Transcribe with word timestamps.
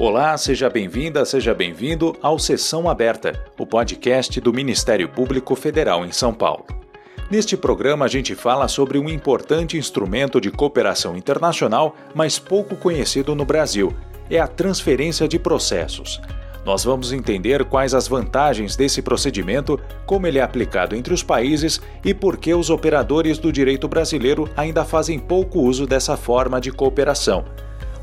Olá, 0.00 0.36
seja 0.38 0.70
bem-vinda, 0.70 1.24
seja 1.24 1.52
bem-vindo 1.52 2.16
ao 2.22 2.38
Sessão 2.38 2.88
Aberta, 2.88 3.44
o 3.58 3.66
podcast 3.66 4.40
do 4.40 4.52
Ministério 4.52 5.08
Público 5.08 5.56
Federal 5.56 6.06
em 6.06 6.12
São 6.12 6.32
Paulo. 6.32 6.64
Neste 7.28 7.56
programa, 7.56 8.04
a 8.04 8.08
gente 8.08 8.36
fala 8.36 8.68
sobre 8.68 8.96
um 8.96 9.08
importante 9.08 9.76
instrumento 9.76 10.40
de 10.40 10.52
cooperação 10.52 11.16
internacional, 11.16 11.96
mas 12.14 12.38
pouco 12.38 12.76
conhecido 12.76 13.34
no 13.34 13.44
Brasil: 13.44 13.92
é 14.30 14.38
a 14.38 14.46
transferência 14.46 15.26
de 15.26 15.36
processos. 15.36 16.20
Nós 16.64 16.84
vamos 16.84 17.12
entender 17.12 17.64
quais 17.64 17.92
as 17.92 18.06
vantagens 18.06 18.76
desse 18.76 19.02
procedimento, 19.02 19.80
como 20.06 20.28
ele 20.28 20.38
é 20.38 20.42
aplicado 20.42 20.94
entre 20.94 21.12
os 21.12 21.24
países 21.24 21.80
e 22.04 22.14
por 22.14 22.36
que 22.36 22.54
os 22.54 22.70
operadores 22.70 23.36
do 23.36 23.50
direito 23.50 23.88
brasileiro 23.88 24.48
ainda 24.56 24.84
fazem 24.84 25.18
pouco 25.18 25.58
uso 25.58 25.88
dessa 25.88 26.16
forma 26.16 26.60
de 26.60 26.70
cooperação. 26.70 27.44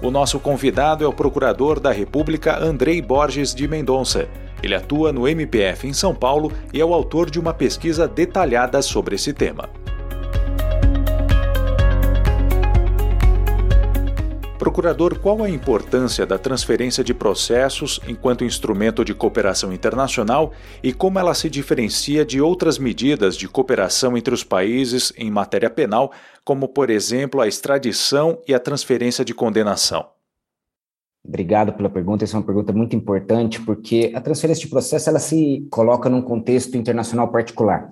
O 0.05 0.11
nosso 0.11 0.39
convidado 0.39 1.03
é 1.03 1.07
o 1.07 1.11
procurador 1.11 1.79
da 1.79 1.91
República 1.91 2.63
Andrei 2.63 3.01
Borges 3.01 3.55
de 3.55 3.67
Mendonça. 3.67 4.29
Ele 4.61 4.75
atua 4.75 5.11
no 5.11 5.27
MPF 5.27 5.87
em 5.87 5.93
São 5.93 6.13
Paulo 6.13 6.51
e 6.71 6.79
é 6.79 6.85
o 6.85 6.93
autor 6.93 7.27
de 7.27 7.39
uma 7.39 7.55
pesquisa 7.55 8.07
detalhada 8.07 8.83
sobre 8.83 9.15
esse 9.15 9.33
tema. 9.33 9.67
Procurador, 14.65 15.19
qual 15.19 15.43
a 15.43 15.49
importância 15.49 16.25
da 16.25 16.39
transferência 16.39 17.03
de 17.03 17.13
processos 17.13 17.99
enquanto 18.07 18.43
instrumento 18.43 19.05
de 19.05 19.13
cooperação 19.13 19.71
internacional 19.71 20.53
e 20.81 20.91
como 20.91 21.19
ela 21.19 21.35
se 21.35 21.51
diferencia 21.51 22.25
de 22.25 22.41
outras 22.41 22.79
medidas 22.79 23.37
de 23.37 23.47
cooperação 23.47 24.17
entre 24.17 24.33
os 24.33 24.43
países 24.43 25.13
em 25.19 25.29
matéria 25.29 25.69
penal, 25.69 26.11
como, 26.43 26.67
por 26.67 26.89
exemplo, 26.89 27.41
a 27.41 27.47
extradição 27.47 28.41
e 28.47 28.55
a 28.55 28.59
transferência 28.59 29.23
de 29.23 29.35
condenação? 29.35 30.07
Obrigado 31.23 31.71
pela 31.73 31.87
pergunta. 31.87 32.23
Essa 32.23 32.35
é 32.35 32.39
uma 32.39 32.45
pergunta 32.47 32.73
muito 32.73 32.95
importante 32.95 33.61
porque 33.61 34.11
a 34.15 34.19
transferência 34.19 34.63
de 34.63 34.71
processo 34.71 35.07
ela 35.07 35.19
se 35.19 35.67
coloca 35.69 36.09
num 36.09 36.23
contexto 36.23 36.75
internacional 36.75 37.31
particular. 37.31 37.91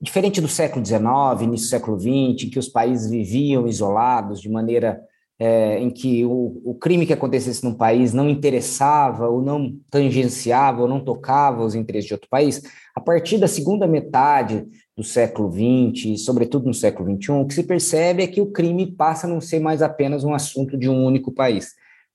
Diferente 0.00 0.40
do 0.40 0.46
século 0.46 0.86
XIX, 0.86 1.02
início 1.42 1.66
do 1.66 1.70
século 1.70 1.98
XX, 1.98 2.46
em 2.46 2.50
que 2.50 2.60
os 2.60 2.68
países 2.68 3.10
viviam 3.10 3.66
isolados 3.66 4.40
de 4.40 4.48
maneira 4.48 5.09
é, 5.42 5.78
em 5.80 5.88
que 5.88 6.22
o, 6.22 6.60
o, 6.66 6.74
crime 6.74 7.06
que 7.06 7.14
acontecesse 7.14 7.64
num 7.64 7.72
país 7.72 8.12
não 8.12 8.28
interessava 8.28 9.26
ou 9.26 9.40
não 9.40 9.74
tangenciava 9.90 10.82
ou 10.82 10.88
não 10.88 11.02
tocava 11.02 11.64
os 11.64 11.74
interesses 11.74 12.06
de 12.06 12.12
outro 12.12 12.28
país, 12.28 12.60
a 12.94 13.00
partir 13.00 13.38
da 13.38 13.48
segunda 13.48 13.86
metade 13.86 14.66
do 14.94 15.02
século 15.02 15.50
XX, 15.50 16.22
sobretudo 16.22 16.66
no 16.66 16.74
século 16.74 17.16
XXI, 17.16 17.32
o 17.32 17.46
que 17.46 17.54
se 17.54 17.62
percebe 17.62 18.22
é 18.22 18.26
que 18.26 18.42
o 18.42 18.52
crime 18.52 18.92
passa 18.92 19.26
a 19.26 19.30
não 19.30 19.40
ser 19.40 19.60
mais 19.60 19.80
apenas 19.80 20.24
um 20.24 20.34
assunto 20.34 20.76
de 20.76 20.90
um 20.90 21.06
único 21.06 21.32
país. 21.32 21.70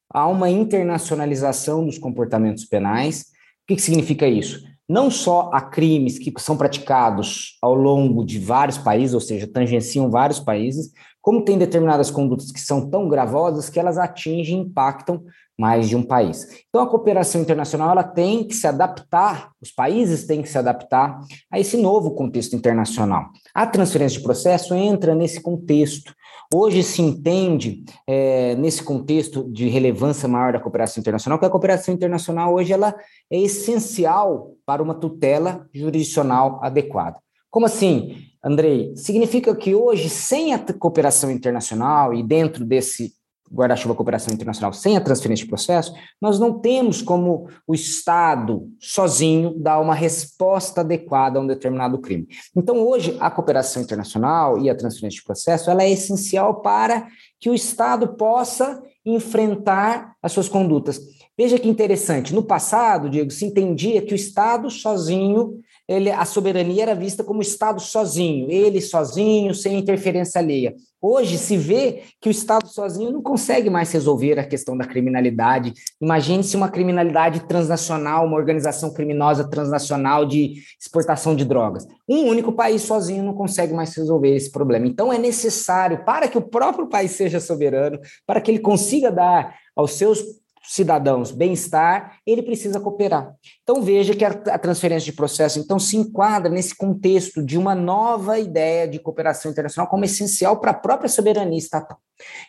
Há 0.07 0.27
uma 0.27 0.47
internacionalização 0.47 1.83
dos 1.83 1.97
comportamentos 1.97 2.63
penais. 2.63 3.21
O 3.21 3.67
que, 3.67 3.75
que 3.75 3.81
significa 3.81 4.27
isso? 4.27 4.63
Não 4.87 5.09
só 5.09 5.49
há 5.51 5.61
crimes 5.61 6.19
que 6.19 6.31
são 6.37 6.55
praticados 6.55 7.57
ao 7.59 7.73
longo 7.73 8.23
de 8.23 8.37
vários 8.37 8.77
países, 8.77 9.15
ou 9.15 9.19
seja, 9.19 9.47
tangenciam 9.47 10.11
vários 10.11 10.39
países, 10.39 10.91
como 11.25 11.43
tem 11.43 11.57
determinadas 11.57 12.11
condutas 12.11 12.51
que 12.51 12.59
são 12.59 12.87
tão 12.87 13.09
gravosas 13.09 13.67
que 13.67 13.79
elas 13.79 13.97
atingem 13.97 14.59
e 14.59 14.61
impactam 14.61 15.23
mais 15.57 15.89
de 15.89 15.95
um 15.95 16.03
país. 16.03 16.47
Então 16.69 16.83
a 16.83 16.87
cooperação 16.87 17.41
internacional 17.41 17.89
ela 17.89 18.03
tem 18.03 18.43
que 18.47 18.53
se 18.53 18.67
adaptar, 18.67 19.49
os 19.59 19.71
países 19.71 20.27
têm 20.27 20.43
que 20.43 20.49
se 20.49 20.59
adaptar 20.59 21.19
a 21.49 21.59
esse 21.59 21.77
novo 21.77 22.11
contexto 22.11 22.55
internacional. 22.55 23.31
A 23.55 23.65
transferência 23.65 24.19
de 24.19 24.23
processo 24.23 24.75
entra 24.75 25.15
nesse 25.15 25.41
contexto. 25.41 26.13
Hoje 26.53 26.83
se 26.83 27.01
entende, 27.01 27.83
é, 28.05 28.53
nesse 28.57 28.83
contexto 28.83 29.51
de 29.51 29.67
relevância 29.67 30.27
maior 30.27 30.53
da 30.53 30.59
cooperação 30.59 31.01
internacional, 31.01 31.39
que 31.39 31.45
a 31.45 31.49
cooperação 31.49 31.91
internacional 31.91 32.53
hoje 32.53 32.71
ela 32.71 32.93
é 33.31 33.39
essencial 33.39 34.51
para 34.63 34.83
uma 34.83 34.93
tutela 34.93 35.67
jurisdicional 35.73 36.59
adequada. 36.61 37.17
Como 37.49 37.65
assim? 37.65 38.15
Andrei, 38.45 38.94
significa 38.95 39.56
que 39.56 39.73
hoje, 39.73 40.08
sem 40.08 40.54
a 40.54 40.60
cooperação 40.60 41.32
internacional 41.32 42.14
e 42.14 42.22
dentro 42.22 42.64
desse 42.64 43.14
guarda-chuva 43.52 43.95
cooperação 43.95 44.33
internacional, 44.33 44.73
sem 44.73 44.98
a 44.98 45.02
transferência 45.02 45.45
de 45.45 45.50
processo, 45.50 45.94
nós 46.22 46.39
não 46.39 46.60
temos 46.60 47.02
como 47.02 47.48
o 47.67 47.73
Estado 47.73 48.70
sozinho 48.80 49.54
dar 49.58 49.80
uma 49.80 49.95
resposta 49.95 50.82
adequada 50.82 51.39
a 51.39 51.42
um 51.42 51.48
determinado 51.48 51.98
crime. 52.00 52.28
Então, 52.56 52.78
hoje, 52.80 53.17
a 53.20 53.32
cooperação 53.32 53.82
internacional 53.82 54.60
e 54.60 54.70
a 54.70 54.76
transferência 54.76 55.20
de 55.20 55.26
processo, 55.26 55.70
ela 55.70 55.83
é 55.83 55.89
essencial 55.92 56.62
para 56.62 57.08
que 57.39 57.50
o 57.50 57.56
Estado 57.56 58.16
possa 58.16 58.82
enfrentar 59.06 60.16
as 60.22 60.32
suas 60.32 60.50
condutas. 60.50 61.00
Veja 61.38 61.60
que 61.60 61.67
interessante, 61.67 62.33
no 62.33 62.44
passado, 62.44 63.10
Diego, 63.10 63.30
se 63.30 63.45
entendia 63.45 64.02
que 64.02 64.14
o 64.14 64.16
Estado 64.16 64.70
sozinho 64.70 65.60
ele, 65.87 66.09
a 66.09 66.25
soberania 66.25 66.83
era 66.83 66.95
vista 66.95 67.23
como 67.23 67.41
Estado 67.41 67.79
sozinho, 67.79 68.49
ele 68.49 68.81
sozinho, 68.81 69.53
sem 69.53 69.77
interferência 69.77 70.39
alheia. 70.39 70.75
Hoje 71.01 71.37
se 71.37 71.55
vê 71.55 72.01
que 72.19 72.29
o 72.29 72.31
Estado 72.31 72.67
sozinho 72.67 73.11
não 73.11 73.21
consegue 73.21 73.69
mais 73.69 73.91
resolver 73.91 74.39
a 74.39 74.47
questão 74.47 74.75
da 74.75 74.85
criminalidade. 74.85 75.71
Imagine-se 76.01 76.55
uma 76.55 76.69
criminalidade 76.69 77.41
transnacional, 77.41 78.25
uma 78.25 78.37
organização 78.37 78.91
criminosa 78.91 79.47
transnacional 79.47 80.25
de 80.25 80.63
exportação 80.81 81.35
de 81.35 81.45
drogas. 81.45 81.85
Um 82.09 82.25
único 82.25 82.52
país 82.52 82.81
sozinho 82.81 83.23
não 83.23 83.35
consegue 83.35 83.71
mais 83.71 83.95
resolver 83.95 84.35
esse 84.35 84.52
problema. 84.52 84.87
Então 84.87 85.13
é 85.13 85.19
necessário, 85.19 86.03
para 86.03 86.27
que 86.27 86.39
o 86.39 86.49
próprio 86.49 86.87
país 86.87 87.11
seja 87.11 87.39
soberano, 87.39 87.99
para 88.25 88.41
que 88.41 88.49
ele 88.49 88.59
consiga 88.59 89.11
dar 89.11 89.55
aos 89.75 89.91
seus 89.91 90.23
cidadãos 90.67 91.31
bem-estar, 91.31 92.17
ele 92.26 92.42
precisa 92.42 92.80
cooperar. 92.80 93.36
Então 93.64 93.81
veja 93.81 94.15
que 94.15 94.26
a, 94.26 94.58
transferência 94.58 95.05
de 95.05 95.15
processo 95.15 95.59
então 95.59 95.80
se 95.80 95.98
enquadra 95.98 96.52
nesse 96.52 96.76
contexto 96.76 97.43
de 97.43 97.58
uma 97.58 97.76
nova 97.76 98.39
ideia 98.39 98.87
de 98.87 98.99
cooperação 98.99 99.52
internacional 99.52 99.89
como 99.89 100.05
essencial 100.05 100.59
para 100.59 100.71
a 100.71 100.76
própria 100.76 101.09
soberania 101.09 101.58
estatal. 101.58 101.98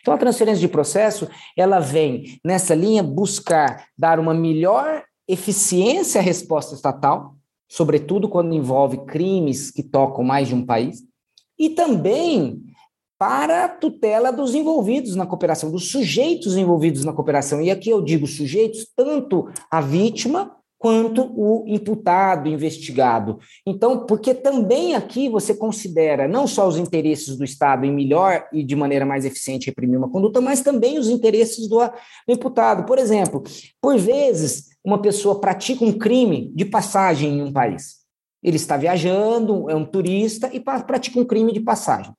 Então 0.01 0.13
a 0.13 0.17
transferência 0.17 0.61
de 0.61 0.67
processo, 0.67 1.29
ela 1.55 1.79
vem 1.79 2.39
nessa 2.43 2.73
linha 2.73 3.03
buscar 3.03 3.87
dar 3.97 4.19
uma 4.19 4.33
melhor 4.33 5.03
eficiência 5.27 6.21
à 6.21 6.23
resposta 6.23 6.73
estatal, 6.73 7.35
sobretudo 7.67 8.29
quando 8.29 8.53
envolve 8.53 9.05
crimes 9.05 9.69
que 9.69 9.83
tocam 9.83 10.23
mais 10.23 10.47
de 10.47 10.55
um 10.55 10.65
país, 10.65 11.03
e 11.59 11.69
também 11.71 12.63
para 13.17 13.65
a 13.65 13.69
tutela 13.69 14.31
dos 14.31 14.53
envolvidos 14.53 15.15
na 15.15 15.25
cooperação, 15.25 15.71
dos 15.71 15.89
sujeitos 15.89 16.55
envolvidos 16.55 17.03
na 17.03 17.13
cooperação. 17.13 17.61
E 17.61 17.71
aqui 17.71 17.89
eu 17.89 18.01
digo 18.01 18.27
sujeitos, 18.27 18.87
tanto 18.95 19.49
a 19.71 19.81
vítima 19.81 20.55
quanto 20.77 21.23
o 21.35 21.65
imputado, 21.67 22.47
investigado. 22.47 23.39
Então, 23.65 24.05
porque 24.05 24.33
também 24.33 24.95
aqui 24.95 25.27
você 25.27 25.55
considera 25.55 26.27
não 26.27 26.45
só 26.45 26.67
os 26.67 26.77
interesses 26.77 27.35
do 27.35 27.43
Estado 27.43 27.85
em 27.85 27.91
melhor 27.91 28.47
e 28.53 28.63
de 28.63 28.75
maneira 28.75 29.05
mais 29.05 29.25
eficiente 29.25 29.67
reprimir 29.67 29.97
uma 29.97 30.09
conduta, 30.09 30.39
mas 30.39 30.61
também 30.61 30.99
os 30.99 31.09
interesses 31.09 31.67
do, 31.67 31.79
do 31.79 32.33
imputado. 32.33 32.85
Por 32.85 32.99
exemplo, 32.99 33.43
por 33.81 33.97
vezes, 33.97 34.67
uma 34.83 35.01
pessoa 35.01 35.41
pratica 35.41 35.83
um 35.83 35.93
crime 35.97 36.51
de 36.53 36.65
passagem 36.65 37.39
em 37.39 37.41
um 37.41 37.51
país. 37.51 37.97
Ele 38.43 38.57
está 38.57 38.77
viajando, 38.77 39.67
é 39.69 39.75
um 39.75 39.83
turista 39.83 40.47
e 40.53 40.59
pratica 40.59 41.19
um 41.19 41.25
crime 41.25 41.51
de 41.51 41.59
passagem 41.59 42.13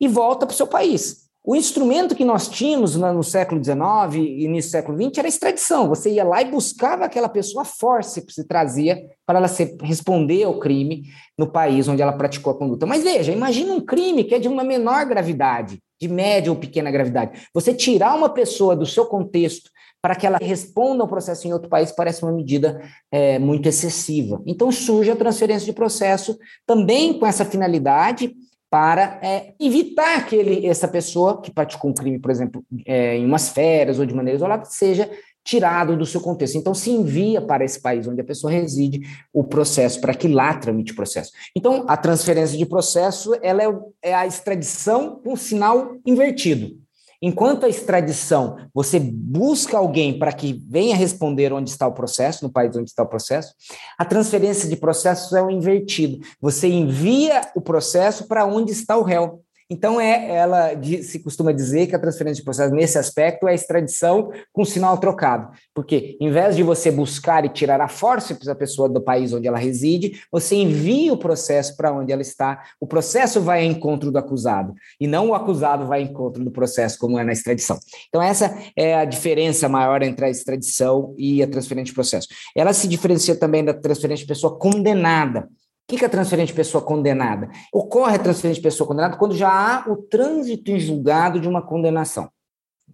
e 0.00 0.08
volta 0.08 0.46
para 0.46 0.54
o 0.54 0.56
seu 0.56 0.66
país. 0.66 1.30
O 1.42 1.56
instrumento 1.56 2.14
que 2.14 2.24
nós 2.24 2.48
tínhamos 2.48 2.96
no 2.96 3.24
século 3.24 3.64
XIX 3.64 4.14
e 4.16 4.44
início 4.44 4.70
do 4.70 4.72
século 4.72 5.02
XX 5.02 5.18
era 5.18 5.26
a 5.26 5.28
extradição. 5.28 5.88
Você 5.88 6.10
ia 6.10 6.22
lá 6.22 6.42
e 6.42 6.50
buscava 6.50 7.06
aquela 7.06 7.30
pessoa 7.30 7.64
força 7.64 8.20
que 8.20 8.32
se 8.32 8.46
trazia 8.46 9.02
para 9.24 9.38
ela 9.38 9.48
se, 9.48 9.74
responder 9.80 10.42
ao 10.42 10.58
crime 10.58 11.04
no 11.38 11.50
país 11.50 11.88
onde 11.88 12.02
ela 12.02 12.12
praticou 12.12 12.52
a 12.52 12.58
conduta. 12.58 12.84
Mas 12.84 13.02
veja, 13.02 13.32
imagine 13.32 13.70
um 13.70 13.80
crime 13.80 14.24
que 14.24 14.34
é 14.34 14.38
de 14.38 14.48
uma 14.48 14.62
menor 14.62 15.06
gravidade, 15.06 15.80
de 15.98 16.08
média 16.08 16.52
ou 16.52 16.58
pequena 16.58 16.90
gravidade. 16.90 17.48
Você 17.54 17.72
tirar 17.72 18.14
uma 18.14 18.28
pessoa 18.28 18.76
do 18.76 18.84
seu 18.84 19.06
contexto 19.06 19.70
para 20.02 20.14
que 20.14 20.26
ela 20.26 20.38
responda 20.40 21.02
ao 21.02 21.08
processo 21.08 21.48
em 21.48 21.52
outro 21.54 21.70
país 21.70 21.90
parece 21.90 22.22
uma 22.22 22.32
medida 22.32 22.82
é, 23.10 23.38
muito 23.38 23.66
excessiva. 23.66 24.42
Então 24.46 24.70
surge 24.70 25.10
a 25.10 25.16
transferência 25.16 25.64
de 25.64 25.72
processo 25.72 26.38
também 26.66 27.18
com 27.18 27.26
essa 27.26 27.46
finalidade 27.46 28.34
para 28.70 29.18
é, 29.20 29.52
evitar 29.58 30.24
que 30.26 30.36
ele, 30.36 30.64
essa 30.64 30.86
pessoa 30.86 31.42
que 31.42 31.50
praticou 31.50 31.90
um 31.90 31.94
crime, 31.94 32.20
por 32.20 32.30
exemplo, 32.30 32.64
é, 32.86 33.16
em 33.16 33.26
umas 33.26 33.48
férias 33.48 33.98
ou 33.98 34.06
de 34.06 34.14
maneira 34.14 34.36
isolada, 34.36 34.64
seja 34.64 35.10
tirado 35.42 35.96
do 35.96 36.06
seu 36.06 36.20
contexto. 36.20 36.56
Então, 36.56 36.72
se 36.72 36.90
envia 36.90 37.40
para 37.40 37.64
esse 37.64 37.80
país 37.80 38.06
onde 38.06 38.20
a 38.20 38.24
pessoa 38.24 38.52
reside 38.52 39.00
o 39.32 39.42
processo, 39.42 40.00
para 40.00 40.14
que 40.14 40.28
lá 40.28 40.54
tramite 40.54 40.92
o 40.92 40.96
processo. 40.96 41.32
Então, 41.56 41.84
a 41.88 41.96
transferência 41.96 42.56
de 42.56 42.66
processo 42.66 43.34
ela 43.42 43.62
é, 43.62 44.10
é 44.10 44.14
a 44.14 44.26
extradição 44.26 45.20
com 45.22 45.34
sinal 45.34 45.96
invertido. 46.06 46.79
Enquanto 47.22 47.66
a 47.66 47.68
extradição, 47.68 48.56
você 48.72 48.98
busca 48.98 49.76
alguém 49.76 50.18
para 50.18 50.32
que 50.32 50.54
venha 50.66 50.96
responder 50.96 51.52
onde 51.52 51.68
está 51.68 51.86
o 51.86 51.92
processo, 51.92 52.44
no 52.44 52.50
país 52.50 52.74
onde 52.74 52.88
está 52.88 53.02
o 53.02 53.08
processo, 53.08 53.54
a 53.98 54.04
transferência 54.06 54.68
de 54.68 54.76
processos 54.76 55.34
é 55.34 55.42
o 55.42 55.50
invertido. 55.50 56.18
Você 56.40 56.68
envia 56.68 57.42
o 57.54 57.60
processo 57.60 58.26
para 58.26 58.46
onde 58.46 58.72
está 58.72 58.96
o 58.96 59.02
réu. 59.02 59.42
Então, 59.70 60.00
é, 60.00 60.34
ela 60.34 60.70
se 61.02 61.20
costuma 61.20 61.52
dizer 61.52 61.86
que 61.86 61.94
a 61.94 61.98
transferência 61.98 62.40
de 62.40 62.44
processo, 62.44 62.74
nesse 62.74 62.98
aspecto, 62.98 63.46
é 63.46 63.54
extradição 63.54 64.32
com 64.52 64.64
sinal 64.64 64.98
trocado. 64.98 65.48
Porque, 65.72 66.16
em 66.20 66.28
vez 66.28 66.56
de 66.56 66.64
você 66.64 66.90
buscar 66.90 67.44
e 67.44 67.48
tirar 67.48 67.80
a 67.80 67.86
força 67.86 68.36
da 68.44 68.54
pessoa 68.54 68.88
do 68.88 69.00
país 69.00 69.32
onde 69.32 69.46
ela 69.46 69.58
reside, 69.58 70.22
você 70.32 70.56
envia 70.56 71.12
o 71.12 71.16
processo 71.16 71.76
para 71.76 71.92
onde 71.92 72.12
ela 72.12 72.20
está. 72.20 72.64
O 72.80 72.86
processo 72.86 73.40
vai 73.40 73.64
ao 73.64 73.70
encontro 73.70 74.10
do 74.10 74.18
acusado, 74.18 74.74
e 75.00 75.06
não 75.06 75.28
o 75.28 75.34
acusado 75.34 75.86
vai 75.86 76.02
ao 76.02 76.08
encontro 76.08 76.44
do 76.44 76.50
processo, 76.50 76.98
como 76.98 77.16
é 77.16 77.22
na 77.22 77.32
extradição. 77.32 77.78
Então, 78.08 78.20
essa 78.20 78.58
é 78.74 78.96
a 78.96 79.04
diferença 79.04 79.68
maior 79.68 80.02
entre 80.02 80.24
a 80.24 80.30
extradição 80.30 81.14
e 81.16 81.42
a 81.44 81.46
transferência 81.46 81.90
de 81.90 81.94
processo. 81.94 82.26
Ela 82.56 82.72
se 82.72 82.88
diferencia 82.88 83.36
também 83.36 83.64
da 83.64 83.72
transferência 83.72 84.24
de 84.24 84.28
pessoa 84.28 84.58
condenada 84.58 85.48
o 85.94 85.98
que 85.98 86.04
é 86.04 86.06
a 86.06 86.10
transferência 86.10 86.52
de 86.52 86.56
pessoa 86.56 86.82
condenada? 86.82 87.50
Ocorre 87.72 88.16
a 88.16 88.18
transferência 88.18 88.60
de 88.60 88.68
pessoa 88.68 88.86
condenada 88.86 89.16
quando 89.16 89.34
já 89.34 89.50
há 89.50 89.90
o 89.90 89.96
trânsito 89.96 90.70
em 90.70 90.78
julgado 90.78 91.40
de 91.40 91.48
uma 91.48 91.62
condenação. 91.62 92.30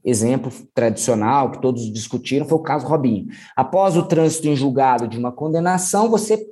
Exemplo 0.04 0.52
tradicional 0.72 1.50
que 1.50 1.60
todos 1.60 1.92
discutiram 1.92 2.46
foi 2.46 2.58
o 2.58 2.62
caso 2.62 2.86
Robinho. 2.86 3.26
Após 3.56 3.96
o 3.96 4.04
trânsito 4.04 4.48
em 4.48 4.56
julgado 4.56 5.08
de 5.08 5.18
uma 5.18 5.32
condenação, 5.32 6.08
você 6.08 6.46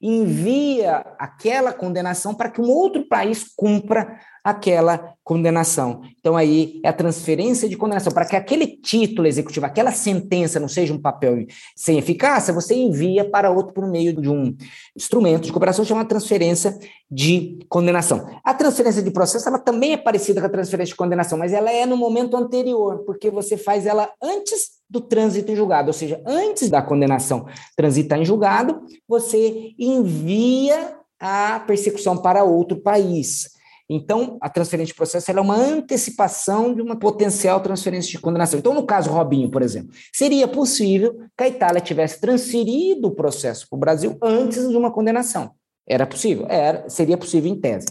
envia 0.00 0.98
aquela 1.18 1.72
condenação 1.72 2.34
para 2.34 2.50
que 2.50 2.60
um 2.60 2.68
outro 2.68 3.08
país 3.08 3.44
cumpra 3.56 4.20
aquela 4.50 5.14
condenação. 5.22 6.00
Então, 6.18 6.36
aí 6.36 6.80
é 6.82 6.88
a 6.88 6.92
transferência 6.92 7.68
de 7.68 7.76
condenação. 7.76 8.12
Para 8.12 8.24
que 8.24 8.34
aquele 8.34 8.66
título 8.66 9.28
executivo, 9.28 9.66
aquela 9.66 9.92
sentença 9.92 10.58
não 10.58 10.68
seja 10.68 10.94
um 10.94 11.00
papel 11.00 11.46
sem 11.76 11.98
eficácia, 11.98 12.54
você 12.54 12.74
envia 12.74 13.28
para 13.28 13.50
outro 13.50 13.74
por 13.74 13.86
meio 13.86 14.18
de 14.18 14.28
um 14.30 14.56
instrumento 14.96 15.44
de 15.44 15.52
cooperação 15.52 15.84
chamado 15.84 16.08
transferência 16.08 16.78
de 17.10 17.58
condenação. 17.68 18.26
A 18.42 18.54
transferência 18.54 19.02
de 19.02 19.10
processo 19.10 19.48
ela 19.48 19.58
também 19.58 19.92
é 19.92 19.96
parecida 19.98 20.40
com 20.40 20.46
a 20.46 20.50
transferência 20.50 20.92
de 20.92 20.96
condenação, 20.96 21.36
mas 21.36 21.52
ela 21.52 21.70
é 21.70 21.84
no 21.84 21.96
momento 21.96 22.36
anterior, 22.36 23.04
porque 23.04 23.30
você 23.30 23.58
faz 23.58 23.84
ela 23.84 24.10
antes 24.22 24.78
do 24.88 25.00
trânsito 25.00 25.52
em 25.52 25.56
julgado, 25.56 25.88
ou 25.88 25.92
seja, 25.92 26.22
antes 26.26 26.70
da 26.70 26.80
condenação 26.80 27.46
transitar 27.76 28.18
em 28.18 28.24
julgado, 28.24 28.80
você 29.06 29.74
envia 29.78 30.96
a 31.20 31.60
persecução 31.66 32.16
para 32.16 32.44
outro 32.44 32.78
país. 32.78 33.57
Então, 33.90 34.36
a 34.40 34.50
transferência 34.50 34.92
de 34.92 34.96
processo 34.96 35.30
é 35.30 35.40
uma 35.40 35.56
antecipação 35.56 36.74
de 36.74 36.82
uma 36.82 36.98
potencial 36.98 37.60
transferência 37.60 38.10
de 38.10 38.18
condenação. 38.18 38.58
Então, 38.58 38.74
no 38.74 38.84
caso 38.84 39.10
Robinho, 39.10 39.50
por 39.50 39.62
exemplo, 39.62 39.94
seria 40.12 40.46
possível 40.46 41.18
que 41.36 41.44
a 41.44 41.48
Itália 41.48 41.80
tivesse 41.80 42.20
transferido 42.20 43.08
o 43.08 43.14
processo 43.14 43.66
para 43.68 43.76
o 43.76 43.80
Brasil 43.80 44.18
antes 44.22 44.68
de 44.68 44.76
uma 44.76 44.90
condenação. 44.90 45.52
Era 45.88 46.06
possível? 46.06 46.46
Era, 46.50 46.88
seria 46.90 47.16
possível 47.16 47.50
em 47.50 47.58
tese. 47.58 47.86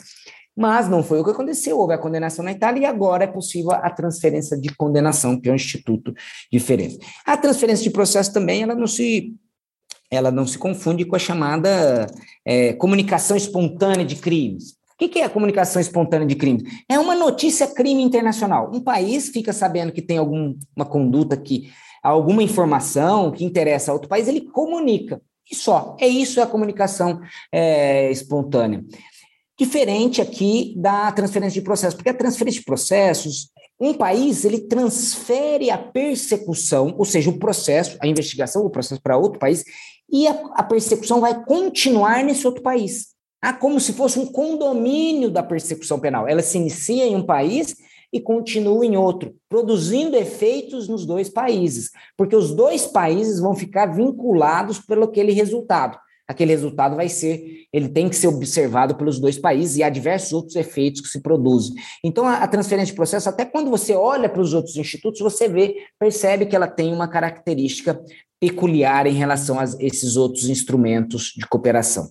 Mas 0.56 0.88
não 0.88 1.04
foi 1.04 1.20
o 1.20 1.24
que 1.24 1.32
aconteceu. 1.32 1.78
Houve 1.78 1.94
a 1.94 1.98
condenação 1.98 2.46
na 2.46 2.52
Itália 2.52 2.82
e 2.82 2.86
agora 2.86 3.24
é 3.24 3.28
possível 3.28 3.72
a 3.72 3.90
transferência 3.90 4.58
de 4.58 4.76
condenação, 4.76 5.40
que 5.40 5.50
é 5.50 5.52
um 5.52 5.56
instituto 5.56 6.14
diferente. 6.52 7.00
A 7.26 7.38
transferência 7.38 7.84
de 7.84 7.90
processo 7.90 8.32
também 8.34 8.64
ela 8.64 8.76
não 8.76 8.88
se 8.88 9.36
ela 10.10 10.32
não 10.32 10.48
se 10.48 10.58
confunde 10.58 11.04
com 11.04 11.18
a 11.18 11.20
chamada 11.20 12.08
é, 12.46 12.72
comunicação 12.74 13.36
espontânea 13.36 14.06
de 14.06 14.16
crimes. 14.16 14.78
O 15.00 15.08
que 15.08 15.20
é 15.20 15.26
a 15.26 15.30
comunicação 15.30 15.80
espontânea 15.80 16.26
de 16.26 16.36
crime? 16.36 16.64
É 16.90 16.98
uma 16.98 17.16
notícia 17.16 17.68
crime 17.68 18.02
internacional. 18.02 18.72
Um 18.74 18.82
país 18.82 19.30
fica 19.30 19.54
sabendo 19.54 19.92
que 19.92 20.02
tem 20.02 20.18
alguma 20.18 20.86
conduta 20.90 21.38
que 21.38 21.70
alguma 22.02 22.42
informação 22.42 23.32
que 23.32 23.46
interessa 23.46 23.92
a 23.92 23.94
outro 23.94 24.10
país, 24.10 24.28
ele 24.28 24.42
comunica. 24.42 25.22
E 25.50 25.56
só. 25.56 25.96
É 26.00 26.08
isso 26.08 26.40
é 26.40 26.44
a 26.44 26.48
comunicação 26.48 27.22
é, 27.52 28.10
espontânea. 28.12 28.84
Diferente 29.58 30.22
aqui 30.22 30.74
da 30.78 31.12
transferência 31.12 31.60
de 31.60 31.66
processos, 31.66 31.96
porque 31.96 32.10
a 32.10 32.14
transferência 32.14 32.60
de 32.60 32.66
processos, 32.66 33.50
um 33.80 33.94
país 33.94 34.46
ele 34.46 34.62
transfere 34.62 35.70
a 35.70 35.78
persecução, 35.78 36.96
ou 36.98 37.06
seja, 37.06 37.30
o 37.30 37.40
processo, 37.40 37.98
a 38.02 38.08
investigação, 38.08 38.66
o 38.66 38.70
processo 38.70 39.02
para 39.02 39.18
outro 39.18 39.40
país, 39.40 39.64
e 40.10 40.28
a, 40.28 40.32
a 40.54 40.64
persecução 40.64 41.22
vai 41.22 41.44
continuar 41.44 42.24
nesse 42.24 42.46
outro 42.46 42.62
país. 42.62 43.17
Ah, 43.42 43.54
como 43.54 43.80
se 43.80 43.94
fosse 43.94 44.20
um 44.20 44.26
condomínio 44.26 45.30
da 45.30 45.44
persecução 45.44 46.00
penal. 46.00 46.28
Ela 46.28 46.42
se 46.42 46.58
inicia 46.58 47.06
em 47.06 47.16
um 47.16 47.24
país 47.24 47.76
e 48.12 48.20
continua 48.20 48.86
em 48.86 48.96
outro, 48.96 49.36
produzindo 49.50 50.16
efeitos 50.16 50.88
nos 50.88 51.06
dois 51.06 51.30
países, 51.30 51.92
porque 52.16 52.36
os 52.36 52.54
dois 52.54 52.88
países 52.88 53.40
vão 53.40 53.54
ficar 53.54 53.88
vinculados 53.88 54.80
pelo 54.80 55.04
aquele 55.04 55.34
resultado. 55.34 56.00
Aquele 56.28 56.52
resultado 56.52 56.96
vai 56.96 57.08
ser, 57.08 57.66
ele 57.72 57.88
tem 57.88 58.10
que 58.10 58.16
ser 58.16 58.28
observado 58.28 58.96
pelos 58.96 59.18
dois 59.18 59.38
países 59.38 59.78
e 59.78 59.84
há 59.84 59.90
diversos 59.90 60.34
outros 60.34 60.58
efeitos 60.58 61.00
que 61.00 61.08
se 61.08 61.22
produzem. 61.22 61.76
Então, 62.04 62.26
a, 62.26 62.40
a 62.40 62.48
transferência 62.48 62.92
de 62.92 62.98
processo, 62.98 63.30
até 63.30 63.46
quando 63.46 63.70
você 63.70 63.94
olha 63.94 64.28
para 64.28 64.42
os 64.42 64.54
outros 64.54 64.76
institutos, 64.76 65.22
você 65.22 65.48
vê, 65.48 65.76
percebe 65.98 66.46
que 66.46 66.56
ela 66.56 66.68
tem 66.68 66.94
uma 66.94 67.08
característica 67.08 67.98
peculiar 68.42 69.08
em 69.08 69.14
relação 69.14 69.58
a 69.58 69.64
esses 69.80 70.18
outros 70.18 70.50
instrumentos 70.50 71.34
de 71.36 71.48
cooperação. 71.48 72.10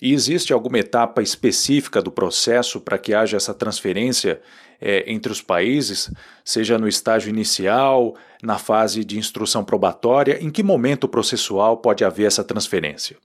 E 0.00 0.12
existe 0.12 0.52
alguma 0.52 0.78
etapa 0.78 1.22
específica 1.22 2.02
do 2.02 2.10
processo 2.10 2.80
para 2.80 2.98
que 2.98 3.14
haja 3.14 3.36
essa 3.36 3.54
transferência 3.54 4.40
é, 4.80 5.10
entre 5.10 5.32
os 5.32 5.40
países, 5.40 6.12
seja 6.44 6.78
no 6.78 6.88
estágio 6.88 7.30
inicial, 7.30 8.14
na 8.42 8.58
fase 8.58 9.04
de 9.04 9.18
instrução 9.18 9.64
probatória? 9.64 10.42
Em 10.42 10.50
que 10.50 10.62
momento 10.62 11.08
processual 11.08 11.78
pode 11.78 12.04
haver 12.04 12.26
essa 12.26 12.44
transferência? 12.44 13.16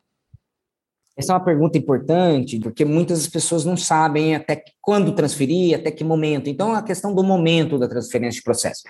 Essa 1.18 1.34
é 1.34 1.36
uma 1.36 1.44
pergunta 1.44 1.78
importante, 1.78 2.58
porque 2.60 2.86
muitas 2.86 3.28
pessoas 3.28 3.66
não 3.66 3.76
sabem 3.76 4.36
até 4.36 4.64
quando 4.82 5.12
transferir, 5.12 5.76
até 5.76 5.92
que 5.92 6.04
momento. 6.04 6.50
Então, 6.50 6.74
a 6.74 6.82
questão 6.82 7.14
do 7.14 7.24
momento 7.24 7.78
da 7.78 7.88
transferência 7.88 8.40
de 8.40 8.44
processo. 8.44 8.84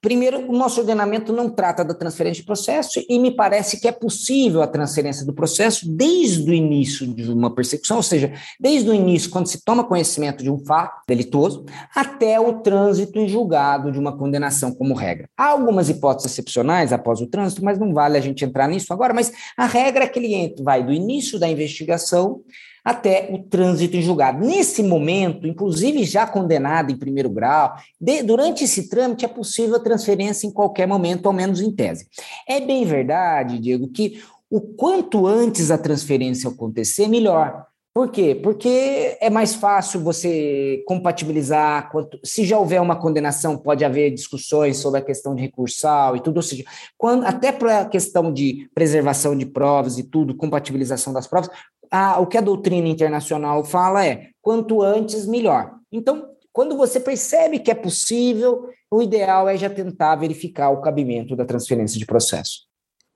Primeiro, 0.00 0.48
o 0.48 0.52
nosso 0.52 0.80
ordenamento 0.80 1.32
não 1.32 1.50
trata 1.50 1.84
da 1.84 1.94
transferência 1.94 2.40
de 2.40 2.46
processo 2.46 3.02
e 3.08 3.18
me 3.18 3.30
parece 3.30 3.80
que 3.80 3.88
é 3.88 3.92
possível 3.92 4.62
a 4.62 4.66
transferência 4.66 5.24
do 5.24 5.32
processo 5.32 5.88
desde 5.90 6.48
o 6.48 6.54
início 6.54 7.06
de 7.06 7.30
uma 7.30 7.54
persecução, 7.54 7.96
ou 7.96 8.02
seja, 8.02 8.32
desde 8.60 8.88
o 8.88 8.94
início, 8.94 9.30
quando 9.30 9.46
se 9.46 9.64
toma 9.64 9.84
conhecimento 9.84 10.42
de 10.42 10.50
um 10.50 10.58
fato 10.58 11.02
delituoso, 11.06 11.64
até 11.94 12.38
o 12.38 12.60
trânsito 12.60 13.18
em 13.18 13.28
julgado 13.28 13.90
de 13.90 13.98
uma 13.98 14.16
condenação 14.16 14.72
como 14.72 14.94
regra. 14.94 15.28
Há 15.36 15.46
algumas 15.46 15.88
hipóteses 15.88 16.32
excepcionais 16.32 16.92
após 16.92 17.20
o 17.20 17.26
trânsito, 17.26 17.64
mas 17.64 17.78
não 17.78 17.92
vale 17.92 18.16
a 18.16 18.20
gente 18.20 18.44
entrar 18.44 18.68
nisso 18.68 18.92
agora, 18.92 19.12
mas 19.12 19.32
a 19.56 19.66
regra 19.66 20.04
é 20.04 20.08
que 20.08 20.18
ele 20.18 20.54
vai 20.62 20.84
do 20.84 20.92
início 20.92 21.38
da 21.38 21.48
investigação 21.48 22.42
até 22.88 23.28
o 23.30 23.38
trânsito 23.38 23.98
em 23.98 24.00
julgado. 24.00 24.42
Nesse 24.42 24.82
momento, 24.82 25.46
inclusive 25.46 26.04
já 26.04 26.26
condenado 26.26 26.90
em 26.90 26.96
primeiro 26.96 27.28
grau, 27.28 27.74
de, 28.00 28.22
durante 28.22 28.64
esse 28.64 28.88
trâmite 28.88 29.26
é 29.26 29.28
possível 29.28 29.76
a 29.76 29.80
transferência 29.80 30.46
em 30.46 30.50
qualquer 30.50 30.88
momento, 30.88 31.26
ao 31.26 31.32
menos 31.34 31.60
em 31.60 31.70
tese. 31.70 32.06
É 32.48 32.58
bem 32.58 32.86
verdade, 32.86 33.58
Diego, 33.58 33.88
que 33.88 34.22
o 34.50 34.62
quanto 34.62 35.26
antes 35.26 35.70
a 35.70 35.76
transferência 35.76 36.48
acontecer, 36.48 37.08
melhor. 37.08 37.66
Por 37.92 38.10
quê? 38.10 38.34
Porque 38.34 39.18
é 39.20 39.28
mais 39.28 39.54
fácil 39.54 40.00
você 40.00 40.82
compatibilizar. 40.86 41.90
Quanto, 41.90 42.18
se 42.24 42.44
já 42.44 42.58
houver 42.58 42.80
uma 42.80 42.96
condenação, 42.96 43.58
pode 43.58 43.84
haver 43.84 44.14
discussões 44.14 44.78
sobre 44.78 45.00
a 45.00 45.04
questão 45.04 45.34
de 45.34 45.42
recursal 45.42 46.16
e 46.16 46.20
tudo. 46.20 46.36
Ou 46.36 46.42
seja, 46.42 46.64
quando, 46.96 47.26
até 47.26 47.50
para 47.50 47.80
a 47.80 47.84
questão 47.84 48.32
de 48.32 48.70
preservação 48.74 49.36
de 49.36 49.44
provas 49.44 49.98
e 49.98 50.04
tudo, 50.04 50.36
compatibilização 50.36 51.12
das 51.12 51.26
provas, 51.26 51.50
a, 51.90 52.20
o 52.20 52.26
que 52.26 52.38
a 52.38 52.42
doutrina 52.42 52.88
internacional 52.88 53.64
fala 53.64 54.04
é 54.06 54.30
quanto 54.40 54.82
antes, 54.82 55.26
melhor. 55.26 55.72
Então, 55.90 56.28
quando 56.52 56.76
você 56.76 56.98
percebe 56.98 57.58
que 57.58 57.70
é 57.70 57.74
possível, 57.74 58.68
o 58.90 59.02
ideal 59.02 59.48
é 59.48 59.56
já 59.56 59.70
tentar 59.70 60.16
verificar 60.16 60.70
o 60.70 60.80
cabimento 60.80 61.36
da 61.36 61.44
transferência 61.44 61.98
de 61.98 62.06
processo. 62.06 62.66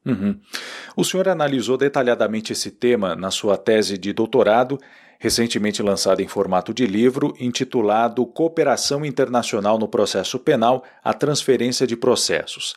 Uhum. 0.04 0.38
O 0.96 1.04
senhor 1.04 1.28
analisou 1.28 1.76
detalhadamente 1.76 2.52
esse 2.52 2.70
tema 2.70 3.14
na 3.14 3.30
sua 3.30 3.56
tese 3.56 3.96
de 3.96 4.12
doutorado, 4.12 4.78
recentemente 5.22 5.80
lançada 5.84 6.20
em 6.20 6.26
formato 6.26 6.74
de 6.74 6.84
livro, 6.84 7.32
intitulado 7.38 8.26
Cooperação 8.26 9.04
Internacional 9.06 9.78
no 9.78 9.86
Processo 9.86 10.36
Penal: 10.36 10.82
A 11.02 11.14
Transferência 11.14 11.86
de 11.86 11.96
Processos. 11.96 12.74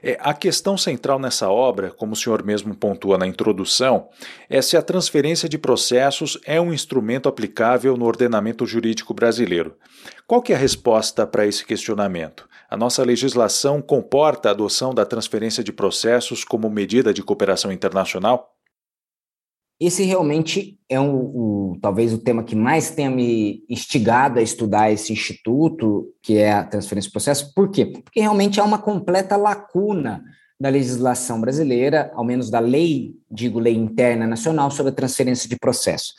É, 0.00 0.16
a 0.20 0.32
questão 0.32 0.78
central 0.78 1.18
nessa 1.18 1.50
obra, 1.50 1.90
como 1.90 2.12
o 2.12 2.16
senhor 2.16 2.44
mesmo 2.44 2.72
pontua 2.72 3.18
na 3.18 3.26
introdução, 3.26 4.08
é 4.48 4.62
se 4.62 4.76
a 4.76 4.82
transferência 4.82 5.48
de 5.48 5.58
processos 5.58 6.38
é 6.46 6.60
um 6.60 6.72
instrumento 6.72 7.28
aplicável 7.28 7.96
no 7.96 8.04
ordenamento 8.04 8.64
jurídico 8.64 9.12
brasileiro. 9.12 9.74
Qual 10.24 10.40
que 10.40 10.52
é 10.52 10.56
a 10.56 10.58
resposta 10.58 11.26
para 11.26 11.46
esse 11.46 11.66
questionamento? 11.66 12.48
A 12.70 12.76
nossa 12.76 13.02
legislação 13.02 13.82
comporta 13.82 14.48
a 14.48 14.52
adoção 14.52 14.94
da 14.94 15.04
transferência 15.04 15.64
de 15.64 15.72
processos 15.72 16.44
como 16.44 16.70
medida 16.70 17.12
de 17.12 17.24
cooperação 17.24 17.72
internacional? 17.72 18.54
Esse 19.80 20.02
realmente 20.02 20.76
é 20.88 20.98
um, 20.98 21.78
talvez 21.80 22.12
o 22.12 22.18
tema 22.18 22.42
que 22.42 22.56
mais 22.56 22.90
tenha 22.90 23.10
me 23.10 23.64
instigado 23.68 24.40
a 24.40 24.42
estudar 24.42 24.90
esse 24.90 25.12
instituto, 25.12 26.12
que 26.20 26.36
é 26.38 26.52
a 26.52 26.64
transferência 26.64 27.08
de 27.08 27.12
processo. 27.12 27.54
Por 27.54 27.70
quê? 27.70 27.86
Porque 27.86 28.20
realmente 28.20 28.60
há 28.60 28.64
uma 28.64 28.78
completa 28.78 29.36
lacuna 29.36 30.24
da 30.60 30.68
legislação 30.68 31.40
brasileira, 31.40 32.10
ao 32.14 32.24
menos 32.24 32.50
da 32.50 32.58
lei, 32.58 33.14
digo 33.30 33.60
lei 33.60 33.76
interna 33.76 34.26
nacional, 34.26 34.70
sobre 34.70 34.90
a 34.90 34.94
transferência 34.94 35.48
de 35.48 35.56
processo. 35.56 36.14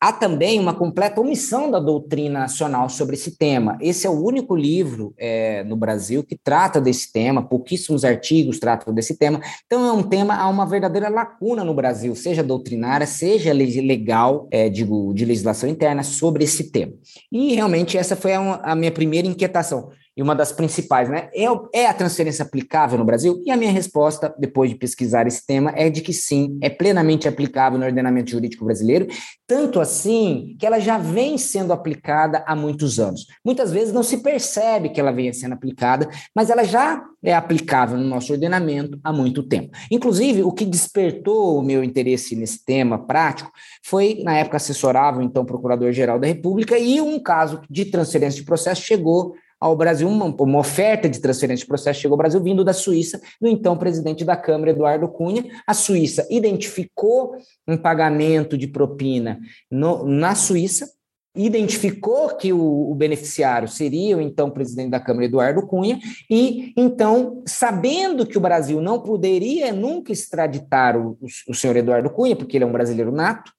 Há 0.00 0.12
também 0.12 0.60
uma 0.60 0.74
completa 0.74 1.20
omissão 1.20 1.70
da 1.70 1.78
doutrina 1.78 2.40
nacional 2.40 2.88
sobre 2.88 3.14
esse 3.14 3.36
tema. 3.36 3.78
Esse 3.80 4.06
é 4.06 4.10
o 4.10 4.24
único 4.24 4.54
livro 4.54 5.14
é, 5.16 5.64
no 5.64 5.76
Brasil 5.76 6.22
que 6.22 6.36
trata 6.36 6.80
desse 6.80 7.12
tema, 7.12 7.42
pouquíssimos 7.42 8.04
artigos 8.04 8.58
tratam 8.58 8.92
desse 8.92 9.16
tema. 9.16 9.40
Então, 9.66 9.86
é 9.86 9.92
um 9.92 10.02
tema, 10.02 10.34
há 10.34 10.48
uma 10.48 10.66
verdadeira 10.66 11.08
lacuna 11.08 11.64
no 11.64 11.74
Brasil, 11.74 12.14
seja 12.14 12.42
doutrinária, 12.42 13.06
seja 13.06 13.52
legal, 13.52 14.48
é, 14.50 14.68
digo, 14.68 15.12
de 15.14 15.24
legislação 15.24 15.68
interna, 15.68 16.02
sobre 16.02 16.44
esse 16.44 16.70
tema. 16.70 16.92
E 17.32 17.54
realmente 17.54 17.96
essa 17.96 18.16
foi 18.16 18.34
a, 18.34 18.54
a 18.62 18.74
minha 18.74 18.92
primeira 18.92 19.26
inquietação 19.26 19.90
e 20.16 20.22
uma 20.22 20.34
das 20.34 20.50
principais, 20.50 21.10
né? 21.10 21.28
É, 21.34 21.44
é 21.74 21.86
a 21.86 21.92
transferência 21.92 22.42
aplicável 22.42 22.98
no 22.98 23.04
Brasil? 23.04 23.42
E 23.44 23.50
a 23.50 23.56
minha 23.56 23.70
resposta, 23.70 24.34
depois 24.38 24.70
de 24.70 24.76
pesquisar 24.76 25.26
esse 25.26 25.46
tema, 25.46 25.72
é 25.76 25.90
de 25.90 26.00
que 26.00 26.12
sim, 26.12 26.58
é 26.62 26.70
plenamente 26.70 27.28
aplicável 27.28 27.78
no 27.78 27.84
ordenamento 27.84 28.30
jurídico 28.30 28.64
brasileiro, 28.64 29.06
tanto 29.46 29.78
assim 29.78 30.56
que 30.58 30.64
ela 30.64 30.80
já 30.80 30.96
vem 30.96 31.36
sendo 31.36 31.72
aplicada 31.72 32.42
há 32.46 32.56
muitos 32.56 32.98
anos. 32.98 33.26
Muitas 33.44 33.70
vezes 33.70 33.92
não 33.92 34.02
se 34.02 34.18
percebe 34.18 34.88
que 34.88 34.98
ela 34.98 35.12
venha 35.12 35.34
sendo 35.34 35.52
aplicada, 35.52 36.08
mas 36.34 36.48
ela 36.48 36.64
já 36.64 37.04
é 37.22 37.34
aplicável 37.34 37.98
no 37.98 38.04
nosso 38.04 38.32
ordenamento 38.32 38.98
há 39.04 39.12
muito 39.12 39.42
tempo. 39.42 39.76
Inclusive, 39.90 40.42
o 40.42 40.52
que 40.52 40.64
despertou 40.64 41.58
o 41.58 41.62
meu 41.62 41.84
interesse 41.84 42.34
nesse 42.34 42.64
tema 42.64 42.98
prático 42.98 43.50
foi, 43.82 44.22
na 44.24 44.38
época, 44.38 44.56
assessorava 44.56 45.22
então 45.22 45.44
Procurador-Geral 45.44 46.18
da 46.18 46.26
República 46.26 46.78
e 46.78 47.00
um 47.00 47.18
caso 47.20 47.60
de 47.68 47.84
transferência 47.86 48.40
de 48.40 48.46
processo 48.46 48.82
chegou 48.82 49.34
ao 49.60 49.76
Brasil, 49.76 50.08
uma, 50.08 50.26
uma, 50.26 50.58
oferta 50.58 51.08
de 51.08 51.20
transferência 51.20 51.64
de 51.64 51.68
processo 51.68 52.00
chegou 52.00 52.14
ao 52.14 52.18
Brasil 52.18 52.42
vindo 52.42 52.64
da 52.64 52.72
Suíça, 52.72 53.20
do 53.40 53.48
então 53.48 53.76
presidente 53.76 54.24
da 54.24 54.36
Câmara, 54.36 54.70
Eduardo 54.70 55.08
Cunha. 55.08 55.44
A 55.66 55.72
Suíça 55.72 56.26
identificou 56.30 57.36
um 57.66 57.76
pagamento 57.76 58.56
de 58.56 58.66
propina 58.66 59.40
no, 59.70 60.04
na 60.04 60.34
Suíça, 60.34 60.90
identificou 61.34 62.36
que 62.36 62.52
o, 62.52 62.90
o, 62.90 62.94
beneficiário 62.94 63.68
seria 63.68 64.16
o 64.16 64.20
então 64.20 64.50
presidente 64.50 64.90
da 64.90 65.00
Câmara, 65.00 65.26
Eduardo 65.26 65.66
Cunha, 65.66 65.98
e 66.30 66.72
então, 66.76 67.42
sabendo 67.46 68.26
que 68.26 68.38
o 68.38 68.40
Brasil 68.40 68.80
não 68.80 69.00
poderia 69.02 69.72
nunca 69.72 70.12
extraditar 70.12 70.96
o, 70.96 71.18
o, 71.20 71.26
o 71.48 71.54
senhor 71.54 71.76
Eduardo 71.76 72.10
Cunha, 72.10 72.36
porque 72.36 72.56
ele 72.56 72.64
é 72.64 72.66
um 72.66 72.72
brasileiro 72.72 73.12
nato, 73.12 73.52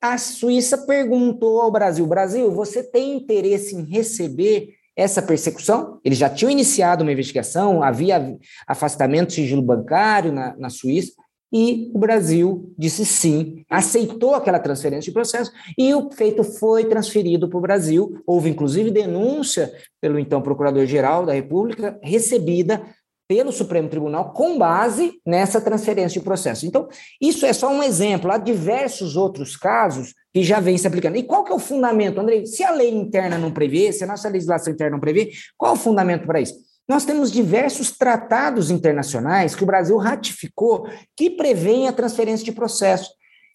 a 0.00 0.18
Suíça 0.18 0.76
perguntou 0.86 1.62
ao 1.62 1.70
Brasil: 1.70 2.06
Brasil, 2.06 2.50
você 2.50 2.82
tem 2.82 3.16
interesse 3.16 3.74
em 3.74 3.84
receber 3.84 4.74
essa 4.96 5.20
persecução. 5.20 5.98
Eles 6.04 6.18
já 6.18 6.28
tinham 6.28 6.50
iniciado 6.50 7.02
uma 7.02 7.12
investigação, 7.12 7.82
havia 7.82 8.36
afastamento 8.66 9.28
de 9.28 9.34
sigilo 9.34 9.62
bancário 9.62 10.32
na, 10.32 10.56
na 10.56 10.70
Suíça, 10.70 11.12
e 11.56 11.88
o 11.94 11.98
Brasil 12.00 12.74
disse 12.76 13.06
sim, 13.06 13.64
aceitou 13.70 14.34
aquela 14.34 14.58
transferência 14.58 15.08
de 15.08 15.14
processo 15.14 15.52
e 15.78 15.94
o 15.94 16.10
feito 16.10 16.42
foi 16.42 16.84
transferido 16.86 17.48
para 17.48 17.58
o 17.58 17.62
Brasil. 17.62 18.20
Houve, 18.26 18.50
inclusive, 18.50 18.90
denúncia 18.90 19.72
pelo 20.00 20.18
então 20.18 20.42
Procurador-Geral 20.42 21.24
da 21.24 21.32
República, 21.32 21.96
recebida 22.02 22.82
pelo 23.28 23.52
Supremo 23.52 23.88
Tribunal 23.88 24.32
com 24.32 24.58
base 24.58 25.20
nessa 25.24 25.60
transferência 25.60 26.20
de 26.20 26.24
processo. 26.24 26.66
Então, 26.66 26.88
isso 27.20 27.46
é 27.46 27.52
só 27.52 27.70
um 27.72 27.84
exemplo. 27.84 28.32
Há 28.32 28.36
diversos 28.36 29.16
outros 29.16 29.56
casos 29.56 30.12
que 30.34 30.42
já 30.42 30.58
vem 30.58 30.76
se 30.76 30.86
aplicando. 30.86 31.16
E 31.16 31.22
qual 31.22 31.44
que 31.44 31.52
é 31.52 31.54
o 31.54 31.60
fundamento, 31.60 32.20
Andrei? 32.20 32.44
Se 32.44 32.64
a 32.64 32.72
lei 32.72 32.92
interna 32.92 33.38
não 33.38 33.52
prevê, 33.52 33.92
se 33.92 34.02
a 34.02 34.06
nossa 34.06 34.28
legislação 34.28 34.72
interna 34.72 34.96
não 34.96 35.00
prevê, 35.00 35.30
qual 35.56 35.74
o 35.74 35.76
fundamento 35.76 36.26
para 36.26 36.40
isso? 36.40 36.56
Nós 36.88 37.04
temos 37.04 37.30
diversos 37.30 37.96
tratados 37.96 38.68
internacionais 38.68 39.54
que 39.54 39.62
o 39.62 39.66
Brasil 39.66 39.96
ratificou 39.96 40.88
que 41.16 41.30
prevêem 41.30 41.86
a 41.86 41.92
transferência 41.92 42.44
de 42.44 42.50
processo. 42.50 43.10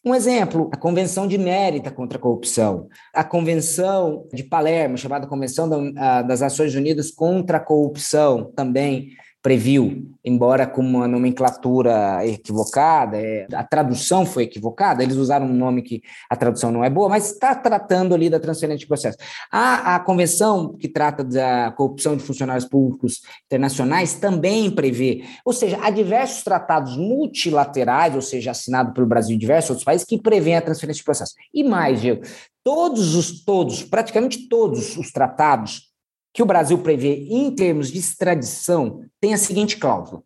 Um 0.05 0.15
exemplo, 0.15 0.69
a 0.73 0.77
Convenção 0.77 1.27
de 1.27 1.37
Mérita 1.37 1.91
contra 1.91 2.17
a 2.17 2.21
Corrupção, 2.21 2.87
a 3.13 3.25
Convenção 3.25 4.25
de 4.33 4.43
Palermo, 4.43 4.97
chamada 4.97 5.27
Convenção 5.27 5.69
das 6.25 6.39
Nações 6.39 6.73
Unidas 6.73 7.11
contra 7.11 7.57
a 7.57 7.59
Corrupção, 7.59 8.53
também 8.55 9.09
previu, 9.41 10.11
embora 10.23 10.67
com 10.67 10.81
uma 10.81 11.07
nomenclatura 11.07 12.25
equivocada, 12.25 13.17
é, 13.17 13.47
a 13.53 13.63
tradução 13.63 14.25
foi 14.25 14.43
equivocada, 14.43 15.01
eles 15.01 15.15
usaram 15.15 15.45
um 15.45 15.53
nome 15.53 15.81
que 15.81 16.01
a 16.29 16.35
tradução 16.35 16.71
não 16.71 16.83
é 16.83 16.89
boa, 16.89 17.07
mas 17.07 17.31
está 17.31 17.55
tratando 17.55 18.13
ali 18.13 18.29
da 18.29 18.39
transferência 18.39 18.79
de 18.79 18.87
processo. 18.87 19.17
A, 19.49 19.95
a 19.95 19.99
convenção 20.01 20.75
que 20.75 20.89
trata 20.89 21.23
da 21.23 21.71
corrupção 21.71 22.17
de 22.17 22.23
funcionários 22.23 22.65
públicos 22.65 23.21
internacionais 23.45 24.15
também 24.15 24.69
prevê, 24.69 25.23
ou 25.45 25.53
seja, 25.53 25.79
há 25.81 25.89
diversos 25.89 26.43
tratados 26.43 26.97
multilaterais, 26.97 28.15
ou 28.15 28.21
seja, 28.21 28.51
assinado 28.51 28.93
pelo 28.93 29.07
Brasil 29.07 29.35
e 29.35 29.39
diversos 29.39 29.69
outros 29.69 29.85
países, 29.85 30.05
que 30.05 30.21
prevêem 30.21 30.57
a 30.57 30.61
transferência 30.61 30.99
de 30.99 31.05
processo. 31.05 31.33
E 31.53 31.63
mais, 31.63 32.01
Diego, 32.01 32.23
todos 32.61 33.15
os, 33.15 33.43
todos, 33.45 33.83
praticamente 33.83 34.49
todos 34.49 34.97
os 34.97 35.11
tratados 35.11 35.88
que 36.33 36.43
o 36.43 36.45
Brasil 36.45 36.77
prevê 36.79 37.27
em 37.29 37.53
termos 37.53 37.91
de 37.91 37.99
extradição 37.99 39.03
tem 39.19 39.33
a 39.33 39.37
seguinte 39.37 39.77
cláusula. 39.77 40.23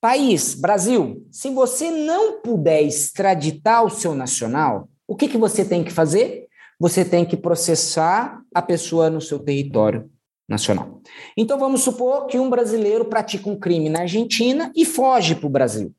País, 0.00 0.54
Brasil, 0.54 1.26
se 1.30 1.48
você 1.50 1.90
não 1.90 2.40
puder 2.40 2.82
extraditar 2.82 3.84
o 3.84 3.90
seu 3.90 4.14
nacional, 4.14 4.88
o 5.08 5.16
que, 5.16 5.28
que 5.28 5.38
você 5.38 5.64
tem 5.64 5.82
que 5.82 5.90
fazer? 5.90 6.46
Você 6.78 7.04
tem 7.04 7.24
que 7.24 7.36
processar 7.36 8.40
a 8.54 8.60
pessoa 8.60 9.08
no 9.08 9.20
seu 9.20 9.38
território 9.38 10.10
nacional. 10.48 11.00
Então 11.36 11.58
vamos 11.58 11.82
supor 11.82 12.26
que 12.26 12.38
um 12.38 12.50
brasileiro 12.50 13.06
pratica 13.06 13.48
um 13.48 13.58
crime 13.58 13.88
na 13.88 14.00
Argentina 14.00 14.70
e 14.76 14.84
foge 14.84 15.34
para 15.34 15.46
o 15.46 15.50
Brasil. 15.50 15.94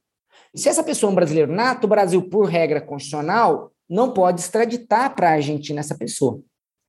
Se 0.56 0.70
essa 0.70 0.84
pessoa 0.84 1.10
é 1.10 1.12
um 1.12 1.16
brasileiro 1.16 1.52
nato, 1.52 1.86
o 1.86 1.90
Brasil, 1.90 2.22
por 2.30 2.46
regra 2.46 2.80
constitucional, 2.80 3.72
não 3.90 4.12
pode 4.12 4.40
extraditar 4.40 5.16
para 5.16 5.30
a 5.30 5.34
Argentina 5.34 5.80
essa 5.80 5.96
pessoa. 5.96 6.40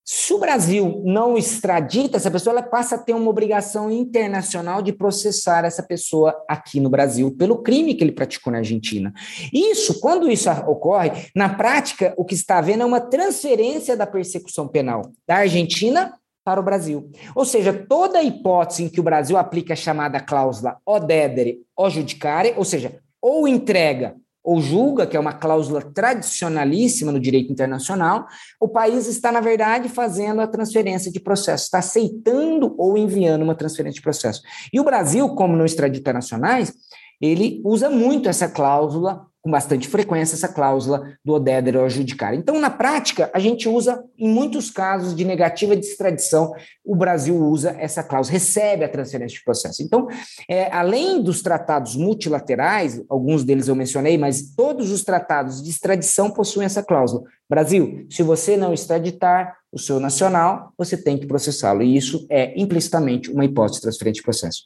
Se 0.08 0.32
o 0.32 0.38
Brasil 0.38 1.02
não 1.04 1.36
extradita 1.36 2.16
essa 2.16 2.30
pessoa, 2.30 2.52
ela 2.52 2.62
passa 2.62 2.94
a 2.94 2.98
ter 2.98 3.12
uma 3.12 3.28
obrigação 3.28 3.90
internacional 3.90 4.80
de 4.80 4.92
processar 4.92 5.64
essa 5.64 5.82
pessoa 5.82 6.32
aqui 6.48 6.78
no 6.78 6.88
Brasil 6.88 7.32
pelo 7.32 7.60
crime 7.60 7.92
que 7.92 8.04
ele 8.04 8.12
praticou 8.12 8.52
na 8.52 8.60
Argentina. 8.60 9.12
Isso, 9.52 9.98
quando 9.98 10.30
isso 10.30 10.48
ocorre, 10.68 11.10
na 11.34 11.48
prática, 11.48 12.14
o 12.16 12.24
que 12.24 12.34
está 12.34 12.58
havendo 12.58 12.84
é 12.84 12.86
uma 12.86 13.00
transferência 13.00 13.96
da 13.96 14.06
persecução 14.06 14.68
penal 14.68 15.10
da 15.26 15.38
Argentina 15.38 16.14
para 16.44 16.60
o 16.60 16.62
Brasil. 16.62 17.10
Ou 17.34 17.44
seja, 17.44 17.72
toda 17.72 18.22
hipótese 18.22 18.84
em 18.84 18.88
que 18.88 19.00
o 19.00 19.02
Brasil 19.02 19.36
aplica 19.36 19.72
a 19.72 19.76
chamada 19.76 20.20
cláusula 20.20 20.76
o 20.86 21.00
dedere 21.00 21.62
o 21.76 21.90
judicare, 21.90 22.54
ou 22.56 22.64
seja, 22.64 23.00
ou 23.20 23.48
entrega 23.48 24.14
ou 24.46 24.60
julga, 24.60 25.08
que 25.08 25.16
é 25.16 25.20
uma 25.20 25.32
cláusula 25.32 25.82
tradicionalíssima 25.82 27.10
no 27.10 27.18
direito 27.18 27.52
internacional, 27.52 28.28
o 28.60 28.68
país 28.68 29.08
está, 29.08 29.32
na 29.32 29.40
verdade, 29.40 29.88
fazendo 29.88 30.40
a 30.40 30.46
transferência 30.46 31.10
de 31.10 31.18
processo, 31.18 31.64
está 31.64 31.78
aceitando 31.78 32.72
ou 32.78 32.96
enviando 32.96 33.42
uma 33.42 33.56
transferência 33.56 33.96
de 33.96 34.02
processo. 34.02 34.40
E 34.72 34.78
o 34.78 34.84
Brasil, 34.84 35.28
como 35.30 35.56
não 35.56 35.64
extradita 35.64 36.12
nacionais, 36.12 36.72
ele 37.20 37.60
usa 37.64 37.90
muito 37.90 38.28
essa 38.28 38.48
cláusula 38.48 39.26
com 39.46 39.50
bastante 39.52 39.86
frequência 39.86 40.34
essa 40.34 40.48
cláusula 40.48 41.16
do 41.24 41.34
odedere 41.34 41.78
ao 41.78 41.88
judicar. 41.88 42.34
Então, 42.34 42.58
na 42.58 42.68
prática, 42.68 43.30
a 43.32 43.38
gente 43.38 43.68
usa, 43.68 44.02
em 44.18 44.28
muitos 44.28 44.72
casos 44.72 45.14
de 45.14 45.24
negativa 45.24 45.76
de 45.76 45.86
extradição, 45.86 46.52
o 46.84 46.96
Brasil 46.96 47.36
usa 47.36 47.70
essa 47.78 48.02
cláusula, 48.02 48.32
recebe 48.32 48.84
a 48.84 48.88
transferência 48.88 49.38
de 49.38 49.44
processo. 49.44 49.84
Então, 49.84 50.08
é, 50.50 50.68
além 50.72 51.22
dos 51.22 51.42
tratados 51.42 51.94
multilaterais, 51.94 53.00
alguns 53.08 53.44
deles 53.44 53.68
eu 53.68 53.76
mencionei, 53.76 54.18
mas 54.18 54.52
todos 54.56 54.90
os 54.90 55.04
tratados 55.04 55.62
de 55.62 55.70
extradição 55.70 56.28
possuem 56.28 56.66
essa 56.66 56.82
cláusula. 56.82 57.22
Brasil, 57.48 58.04
se 58.10 58.24
você 58.24 58.56
não 58.56 58.74
extraditar 58.74 59.58
o 59.70 59.78
seu 59.78 60.00
nacional, 60.00 60.72
você 60.76 60.96
tem 60.96 61.16
que 61.16 61.26
processá-lo. 61.26 61.84
E 61.84 61.96
isso 61.96 62.26
é 62.28 62.60
implicitamente 62.60 63.30
uma 63.30 63.44
hipótese 63.44 63.78
de 63.78 63.82
transferência 63.82 64.20
de 64.20 64.24
processo. 64.24 64.62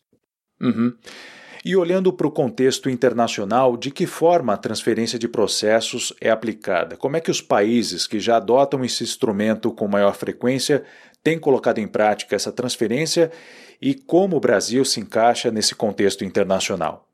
Uhum. 0.58 0.94
E 1.62 1.76
olhando 1.76 2.10
para 2.10 2.26
o 2.26 2.30
contexto 2.30 2.88
internacional, 2.88 3.76
de 3.76 3.90
que 3.90 4.06
forma 4.06 4.54
a 4.54 4.56
transferência 4.56 5.18
de 5.18 5.28
processos 5.28 6.12
é 6.18 6.30
aplicada? 6.30 6.96
Como 6.96 7.16
é 7.16 7.20
que 7.20 7.30
os 7.30 7.42
países 7.42 8.06
que 8.06 8.18
já 8.18 8.38
adotam 8.38 8.82
esse 8.82 9.04
instrumento 9.04 9.70
com 9.70 9.86
maior 9.86 10.14
frequência 10.14 10.84
têm 11.22 11.38
colocado 11.38 11.78
em 11.78 11.86
prática 11.86 12.34
essa 12.34 12.50
transferência 12.50 13.30
e 13.80 13.94
como 13.94 14.36
o 14.36 14.40
Brasil 14.40 14.84
se 14.86 15.00
encaixa 15.00 15.50
nesse 15.50 15.74
contexto 15.74 16.24
internacional? 16.24 17.06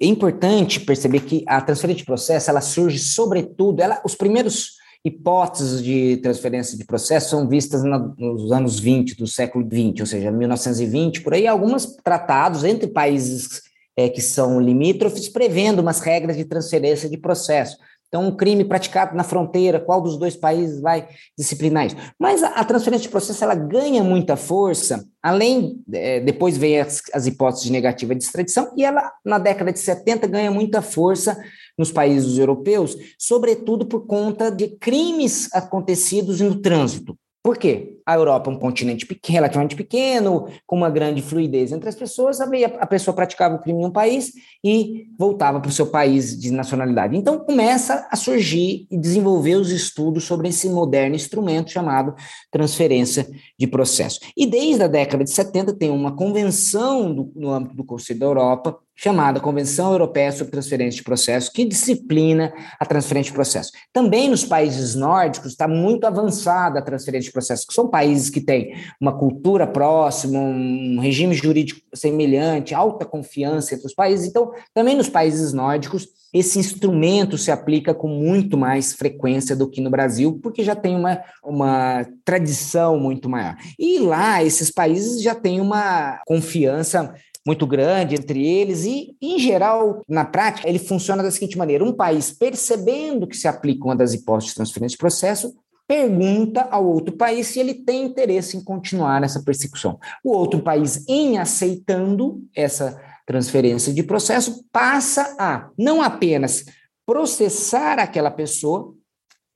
É 0.00 0.06
importante 0.06 0.80
perceber 0.80 1.20
que 1.20 1.44
a 1.46 1.60
transferência 1.60 2.00
de 2.00 2.06
processo 2.06 2.50
ela 2.50 2.60
surge 2.60 2.98
sobretudo, 2.98 3.80
ela, 3.80 4.02
os 4.04 4.16
primeiros 4.16 4.81
hipóteses 5.04 5.82
de 5.82 6.18
transferência 6.18 6.78
de 6.78 6.84
processo 6.84 7.30
são 7.30 7.48
vistas 7.48 7.82
nos 7.82 8.52
anos 8.52 8.78
20 8.78 9.16
do 9.16 9.26
século 9.26 9.66
20, 9.68 10.00
ou 10.00 10.06
seja, 10.06 10.30
1920, 10.30 11.22
por 11.22 11.34
aí, 11.34 11.46
alguns 11.46 11.96
tratados 12.04 12.62
entre 12.62 12.86
países 12.86 13.62
é, 13.96 14.08
que 14.08 14.20
são 14.20 14.60
limítrofes 14.60 15.28
prevendo 15.28 15.80
umas 15.80 16.00
regras 16.00 16.36
de 16.36 16.44
transferência 16.44 17.08
de 17.08 17.16
processo. 17.16 17.76
Então, 18.06 18.26
um 18.26 18.36
crime 18.36 18.62
praticado 18.62 19.16
na 19.16 19.24
fronteira, 19.24 19.80
qual 19.80 19.98
dos 19.98 20.18
dois 20.18 20.36
países 20.36 20.82
vai 20.82 21.08
disciplinar 21.36 21.86
isso? 21.86 21.96
Mas 22.18 22.42
a, 22.42 22.48
a 22.48 22.64
transferência 22.64 23.04
de 23.04 23.08
processo 23.08 23.42
ela 23.42 23.54
ganha 23.54 24.04
muita 24.04 24.36
força, 24.36 25.02
além, 25.22 25.82
é, 25.90 26.20
depois 26.20 26.58
vem 26.58 26.78
as, 26.78 27.00
as 27.14 27.26
hipóteses 27.26 27.64
de 27.64 27.72
negativa 27.72 28.14
de 28.14 28.22
extradição, 28.22 28.70
e 28.76 28.84
ela, 28.84 29.10
na 29.24 29.38
década 29.38 29.72
de 29.72 29.78
70, 29.78 30.26
ganha 30.26 30.50
muita 30.50 30.82
força 30.82 31.42
nos 31.78 31.90
países 31.90 32.38
europeus, 32.38 32.96
sobretudo 33.18 33.86
por 33.86 34.06
conta 34.06 34.50
de 34.50 34.68
crimes 34.76 35.48
acontecidos 35.52 36.40
no 36.40 36.60
trânsito. 36.60 37.16
Por 37.42 37.58
quê? 37.58 37.98
A 38.06 38.14
Europa 38.14 38.50
é 38.50 38.54
um 38.54 38.58
continente 38.58 39.06
pequeno, 39.06 39.32
relativamente 39.34 39.76
pequeno, 39.76 40.48
com 40.66 40.76
uma 40.76 40.90
grande 40.90 41.22
fluidez 41.22 41.72
entre 41.72 41.88
as 41.88 41.94
pessoas, 41.94 42.40
a 42.40 42.86
pessoa 42.86 43.14
praticava 43.14 43.54
o 43.54 43.58
crime 43.58 43.82
em 43.82 43.86
um 43.86 43.90
país 43.90 44.32
e 44.64 45.06
voltava 45.18 45.60
para 45.60 45.68
o 45.68 45.72
seu 45.72 45.86
país 45.86 46.38
de 46.38 46.50
nacionalidade. 46.50 47.16
Então 47.16 47.38
começa 47.38 48.06
a 48.10 48.16
surgir 48.16 48.86
e 48.90 48.98
desenvolver 48.98 49.56
os 49.56 49.70
estudos 49.70 50.24
sobre 50.24 50.48
esse 50.48 50.68
moderno 50.68 51.14
instrumento 51.14 51.70
chamado 51.70 52.14
transferência 52.50 53.28
de 53.58 53.66
processo. 53.66 54.20
E 54.36 54.46
desde 54.46 54.82
a 54.82 54.88
década 54.88 55.24
de 55.24 55.30
70 55.30 55.74
tem 55.74 55.90
uma 55.90 56.14
convenção 56.14 57.14
do, 57.14 57.32
no 57.34 57.50
âmbito 57.50 57.74
do 57.74 57.84
Conselho 57.84 58.20
da 58.20 58.26
Europa 58.26 58.78
chamada 58.94 59.40
Convenção 59.40 59.90
Europeia 59.90 60.30
sobre 60.30 60.52
Transferência 60.52 60.98
de 60.98 61.04
Processo, 61.04 61.52
que 61.52 61.64
disciplina 61.64 62.52
a 62.78 62.86
transferência 62.86 63.30
de 63.30 63.34
processo. 63.34 63.72
Também 63.92 64.28
nos 64.28 64.44
países 64.44 64.94
nórdicos 64.94 65.52
está 65.52 65.66
muito 65.66 66.06
avançada 66.06 66.78
a 66.78 66.82
transferência 66.82 67.28
de 67.28 67.32
processo, 67.32 67.66
que 67.66 67.74
são 67.74 67.88
países 67.92 68.30
que 68.30 68.40
têm 68.40 68.74
uma 68.98 69.12
cultura 69.12 69.66
próxima, 69.66 70.38
um 70.38 70.98
regime 70.98 71.34
jurídico 71.34 71.82
semelhante, 71.94 72.74
alta 72.74 73.04
confiança 73.04 73.74
entre 73.74 73.86
os 73.86 73.94
países. 73.94 74.26
Então, 74.26 74.50
também 74.72 74.96
nos 74.96 75.10
países 75.10 75.52
nórdicos, 75.52 76.08
esse 76.32 76.58
instrumento 76.58 77.36
se 77.36 77.50
aplica 77.50 77.92
com 77.92 78.08
muito 78.08 78.56
mais 78.56 78.94
frequência 78.94 79.54
do 79.54 79.68
que 79.68 79.82
no 79.82 79.90
Brasil, 79.90 80.40
porque 80.42 80.64
já 80.64 80.74
tem 80.74 80.96
uma, 80.96 81.22
uma 81.44 82.06
tradição 82.24 82.98
muito 82.98 83.28
maior. 83.28 83.54
E 83.78 83.98
lá, 83.98 84.42
esses 84.42 84.70
países 84.70 85.22
já 85.22 85.34
têm 85.34 85.60
uma 85.60 86.18
confiança 86.26 87.14
muito 87.46 87.66
grande 87.66 88.14
entre 88.14 88.46
eles 88.46 88.84
e, 88.84 89.14
em 89.20 89.38
geral, 89.38 90.02
na 90.08 90.24
prática, 90.24 90.66
ele 90.66 90.78
funciona 90.78 91.22
da 91.22 91.30
seguinte 91.30 91.58
maneira: 91.58 91.84
um 91.84 91.92
país 91.92 92.32
percebendo 92.32 93.26
que 93.26 93.36
se 93.36 93.46
aplica 93.46 93.84
uma 93.84 93.96
das 93.96 94.14
hipóteses 94.14 94.50
de 94.50 94.56
transferência 94.56 94.94
de 94.94 94.98
processo, 94.98 95.54
pergunta 95.92 96.66
ao 96.70 96.86
outro 96.86 97.14
país 97.14 97.48
se 97.48 97.60
ele 97.60 97.74
tem 97.74 98.04
interesse 98.04 98.56
em 98.56 98.64
continuar 98.64 99.22
essa 99.22 99.42
persecução. 99.42 100.00
O 100.24 100.32
outro 100.32 100.60
país, 100.60 101.06
em 101.06 101.36
aceitando 101.36 102.42
essa 102.56 102.98
transferência 103.26 103.92
de 103.92 104.02
processo, 104.02 104.64
passa 104.72 105.36
a 105.38 105.68
não 105.76 106.00
apenas 106.00 106.64
processar 107.04 107.98
aquela 107.98 108.30
pessoa, 108.30 108.94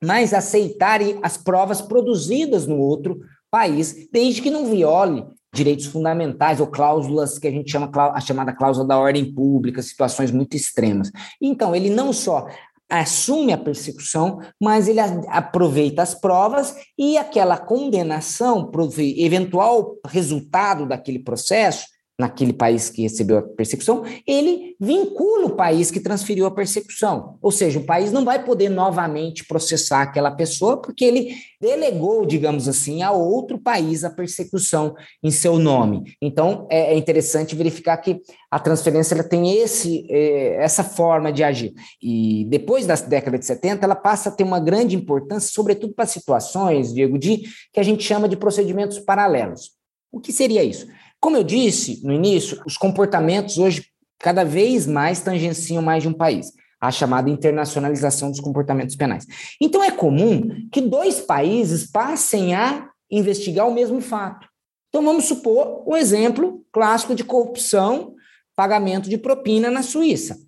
mas 0.05 0.35
aceitar 0.35 1.01
as 1.23 1.39
provas 1.39 1.81
produzidas 1.81 2.67
no 2.67 2.77
outro 2.77 3.19
país, 3.51 4.07
desde 4.13 4.43
que 4.43 4.51
não 4.51 4.67
viole 4.67 5.25
direitos 5.55 5.87
fundamentais 5.87 6.61
ou 6.61 6.67
cláusulas 6.67 7.39
que 7.39 7.49
a 7.49 7.51
gente 7.51 7.71
chama 7.71 7.91
a 8.13 8.21
chamada 8.21 8.53
cláusula 8.53 8.87
da 8.87 8.99
ordem 8.99 9.33
pública, 9.33 9.81
situações 9.81 10.31
muito 10.31 10.55
extremas. 10.55 11.11
Então, 11.41 11.75
ele 11.75 11.89
não 11.89 12.13
só 12.13 12.47
assume 12.89 13.53
a 13.53 13.59
persecução, 13.59 14.39
mas 14.61 14.87
ele 14.89 15.01
aproveita 15.29 16.03
as 16.03 16.15
provas 16.15 16.75
e 16.97 17.19
aquela 17.19 17.59
condenação, 17.59 18.71
eventual 19.19 19.97
resultado 20.05 20.87
daquele 20.87 21.19
processo, 21.19 21.87
naquele 22.19 22.53
país 22.53 22.89
que 22.89 23.03
recebeu 23.03 23.39
a 23.39 23.43
persecução, 23.43 24.03
ele 24.27 24.75
vincula 24.81 25.47
o 25.47 25.57
país 25.57 25.91
que 25.91 26.01
transferiu 26.01 26.47
a 26.47 26.51
persecução. 26.51 27.37
Ou 27.43 27.53
seja, 27.53 27.79
o 27.79 27.85
país 27.85 28.11
não 28.11 28.25
vai 28.25 28.43
poder 28.43 28.71
novamente 28.71 29.45
processar 29.45 30.03
aquela 30.03 30.31
pessoa 30.31 30.81
porque 30.81 31.05
ele 31.05 31.35
delegou, 31.61 32.25
digamos 32.25 32.69
assim, 32.69 33.03
a 33.03 33.11
outro 33.11 33.59
país 33.59 34.03
a 34.03 34.09
persecução 34.09 34.95
em 35.23 35.31
seu 35.31 35.59
nome. 35.59 36.17
Então, 36.21 36.67
é, 36.71 36.95
é 36.95 36.97
interessante 36.97 37.55
verificar 37.55 37.99
que 37.99 38.21
a 38.51 38.59
transferência 38.59 39.15
ela 39.15 39.25
tem 39.25 39.59
esse, 39.59 40.07
é, 40.11 40.63
essa 40.63 40.83
forma 40.83 41.31
de 41.31 41.45
agir. 41.45 41.75
E 42.03 42.47
depois 42.49 42.87
da 42.87 42.95
década 42.95 43.39
de 43.39 43.45
70, 43.45 43.85
ela 43.85 43.95
passa 43.95 44.31
a 44.31 44.33
ter 44.33 44.45
uma 44.45 44.61
grande 44.61 44.97
importância, 44.97 45.51
sobretudo 45.53 45.93
para 45.93 46.07
situações, 46.07 46.95
Diego, 46.95 47.19
de 47.19 47.43
que 47.73 47.81
a 47.81 47.83
gente 47.83 48.03
chama 48.03 48.27
de 48.27 48.39
procedimentos 48.39 48.99
paralelos. 48.99 49.73
O 50.11 50.19
que 50.19 50.33
seria 50.33 50.65
isso? 50.65 50.87
Como 51.27 51.37
eu 51.37 51.43
disse 51.43 52.01
no 52.05 52.13
início, 52.13 52.63
os 52.65 52.77
comportamentos 52.77 53.59
hoje 53.59 53.85
cada 54.17 54.45
vez 54.45 54.87
mais 54.87 55.21
tangenciam 55.21 55.83
mais 55.83 56.05
de 56.05 56.09
um 56.09 56.13
país, 56.13 56.53
a 56.81 56.93
chamada 56.93 57.29
internacionalização 57.29 58.31
dos 58.31 58.39
comportamentos 58.39 58.95
penais. 58.95 59.27
Então 59.61 59.83
é 59.83 59.91
comum 59.91 60.69
que 60.71 60.81
dois 60.81 61.19
países 61.19 61.91
passem 61.91 62.55
a 62.55 62.89
investigar 63.11 63.67
o 63.67 63.75
mesmo 63.75 64.01
fato. 64.01 64.47
Então 64.89 65.05
vamos 65.05 65.25
supor 65.25 65.83
um 65.85 65.97
exemplo 65.97 66.65
clássico 66.71 67.13
de 67.13 67.25
corrupção, 67.25 68.15
pagamento 68.55 69.11
de 69.11 69.19
propina 69.19 69.69
na 69.69 69.83
Suíça. 69.83 70.39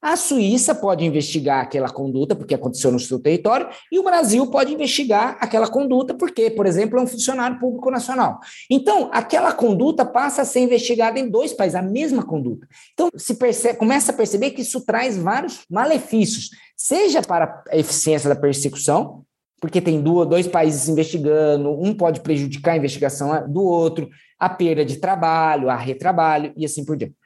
A 0.00 0.16
Suíça 0.16 0.76
pode 0.76 1.04
investigar 1.04 1.60
aquela 1.60 1.88
conduta 1.88 2.36
porque 2.36 2.54
aconteceu 2.54 2.92
no 2.92 3.00
seu 3.00 3.18
território 3.18 3.68
e 3.90 3.98
o 3.98 4.04
Brasil 4.04 4.46
pode 4.46 4.72
investigar 4.72 5.36
aquela 5.40 5.66
conduta 5.66 6.14
porque, 6.14 6.50
por 6.50 6.66
exemplo, 6.66 7.00
é 7.00 7.02
um 7.02 7.06
funcionário 7.06 7.58
público 7.58 7.90
nacional. 7.90 8.38
Então, 8.70 9.10
aquela 9.12 9.52
conduta 9.52 10.04
passa 10.04 10.42
a 10.42 10.44
ser 10.44 10.60
investigada 10.60 11.18
em 11.18 11.28
dois 11.28 11.52
países, 11.52 11.74
a 11.74 11.82
mesma 11.82 12.22
conduta. 12.22 12.68
Então, 12.92 13.10
se 13.16 13.34
percebe, 13.34 13.78
começa 13.78 14.12
a 14.12 14.14
perceber 14.14 14.52
que 14.52 14.62
isso 14.62 14.84
traz 14.86 15.16
vários 15.16 15.64
malefícios, 15.68 16.50
seja 16.76 17.20
para 17.20 17.60
a 17.68 17.76
eficiência 17.76 18.28
da 18.28 18.36
persecução, 18.36 19.24
porque 19.60 19.80
tem 19.80 20.00
dois 20.00 20.46
países 20.46 20.88
investigando, 20.88 21.72
um 21.72 21.92
pode 21.92 22.20
prejudicar 22.20 22.74
a 22.74 22.76
investigação 22.76 23.50
do 23.50 23.64
outro, 23.64 24.08
a 24.38 24.48
perda 24.48 24.84
de 24.84 24.98
trabalho, 24.98 25.68
a 25.68 25.74
retrabalho 25.74 26.52
e 26.56 26.64
assim 26.64 26.84
por 26.84 26.96
diante. 26.96 27.16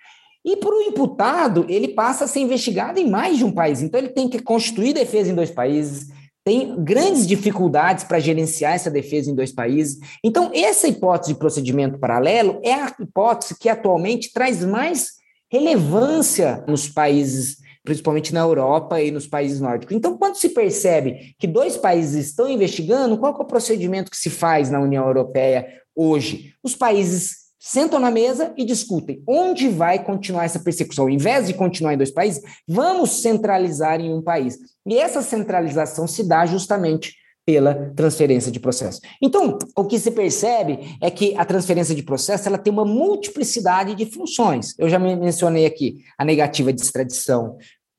E 0.44 0.57
para 0.57 0.74
o 0.74 0.83
imputado, 0.83 1.64
ele 1.68 1.88
passa 1.88 2.24
a 2.24 2.28
ser 2.28 2.40
investigado 2.40 2.98
em 2.98 3.09
mais 3.09 3.38
de 3.38 3.44
um 3.44 3.52
país. 3.52 3.81
Então, 3.81 4.00
ele 4.00 4.09
tem 4.09 4.28
que 4.28 4.40
constituir 4.40 4.92
defesa 4.92 5.31
em 5.31 5.35
dois 5.35 5.50
países, 5.50 6.09
tem 6.44 6.83
grandes 6.83 7.26
dificuldades 7.26 8.02
para 8.02 8.18
gerenciar 8.18 8.74
essa 8.74 8.90
defesa 8.90 9.31
em 9.31 9.35
dois 9.35 9.52
países. 9.52 9.98
Então, 10.24 10.50
essa 10.52 10.88
hipótese 10.88 11.33
de 11.33 11.38
procedimento 11.38 11.98
paralelo 11.98 12.61
é 12.64 12.74
a 12.74 12.94
hipótese 12.98 13.57
que 13.59 13.68
atualmente 13.68 14.33
traz 14.33 14.64
mais 14.64 15.12
relevância 15.50 16.64
nos 16.66 16.88
países, 16.88 17.59
principalmente 17.85 18.35
na 18.35 18.40
Europa 18.40 19.00
e 19.00 19.12
nos 19.12 19.28
países 19.28 19.61
nórdicos. 19.61 19.94
Então, 19.94 20.18
quando 20.18 20.37
se 20.37 20.48
percebe 20.48 21.37
que 21.38 21.46
dois 21.46 21.76
países 21.76 22.26
estão 22.26 22.48
investigando, 22.48 23.16
qual 23.18 23.37
é 23.38 23.42
o 23.42 23.44
procedimento 23.44 24.11
que 24.11 24.16
se 24.16 24.31
faz 24.31 24.68
na 24.70 24.81
União 24.81 25.07
Europeia 25.07 25.68
hoje? 25.94 26.55
Os 26.62 26.74
países 26.74 27.41
sentam 27.64 28.01
na 28.01 28.11
mesa 28.11 28.53
e 28.57 28.64
discutem 28.64 29.22
onde 29.25 29.68
vai 29.68 30.05
continuar 30.05 30.44
essa 30.44 30.59
persecução. 30.59 31.05
Ao 31.05 31.11
invés 31.11 31.46
de 31.46 31.55
continuar 31.55 31.94
em 31.94 31.96
dois 31.96 32.11
países, 32.11 32.42
vamos 32.66 33.22
centralizar 33.22 34.01
em 34.01 34.12
um 34.12 34.20
país. 34.20 34.59
E 34.85 34.98
essa 34.98 35.22
centralização 35.22 36.09
se 36.09 36.25
dá 36.25 36.44
justamente 36.44 37.14
pela 37.46 37.92
transferência 37.94 38.51
de 38.51 38.59
processo. 38.59 39.01
Então, 39.20 39.59
o 39.77 39.85
que 39.85 39.98
se 39.98 40.11
percebe 40.11 40.96
é 41.01 41.09
que 41.09 41.37
a 41.37 41.44
transferência 41.44 41.94
de 41.94 42.03
processo 42.03 42.48
ela 42.48 42.59
tem 42.59 42.72
uma 42.72 42.85
multiplicidade 42.85 43.94
de 43.94 44.07
funções. 44.07 44.75
Eu 44.77 44.88
já 44.88 44.98
mencionei 44.98 45.64
aqui 45.64 46.03
a 46.18 46.25
negativa 46.25 46.72
de 46.72 46.83
extradição, 46.83 47.57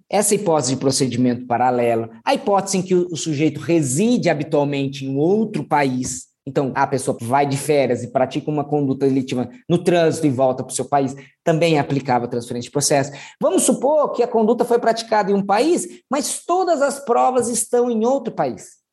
essa 0.10 0.36
hipótese 0.36 0.74
de 0.74 0.80
procedimento 0.80 1.46
paralelo, 1.46 2.10
a 2.24 2.34
hipótese 2.34 2.78
em 2.78 2.82
que 2.82 2.96
o 2.96 3.16
sujeito 3.16 3.62
reside 3.62 4.30
habitualmente 4.30 5.06
em 5.06 5.16
outro 5.16 5.64
país, 5.64 6.33
então, 6.46 6.74
a 6.76 6.86
pessoa 6.86 7.18
vai 7.22 7.46
de 7.46 7.56
férias 7.56 8.04
e 8.04 8.12
pratica 8.12 8.52
uma 8.52 8.66
conduta 8.66 9.08
delitiva 9.08 9.50
no 9.68 9.78
trânsito 9.78 10.28
e 10.28 10.30
volta 10.30 10.62
para 10.62 10.72
o 10.72 10.76
seu 10.76 10.86
país, 10.86 11.16
também 11.44 11.78
é 11.78 11.80
aplicável 11.80 12.28
a 12.28 12.32
transferência 12.32 12.68
de 12.68 12.72
processo. 12.72 13.12
Vamos 13.40 13.64
supor 13.64 14.12
que 14.12 14.22
a 14.22 14.28
conduta 14.28 14.66
foi 14.66 14.78
praticada 14.78 15.32
em 15.32 15.36
um 15.36 15.46
país, 15.46 15.88
mas 16.10 16.44
todas 16.46 16.82
as 16.82 17.00
provas 17.00 17.48
estão 17.48 17.90
em 17.90 18.06
outro 18.06 18.34
país. 18.34 18.84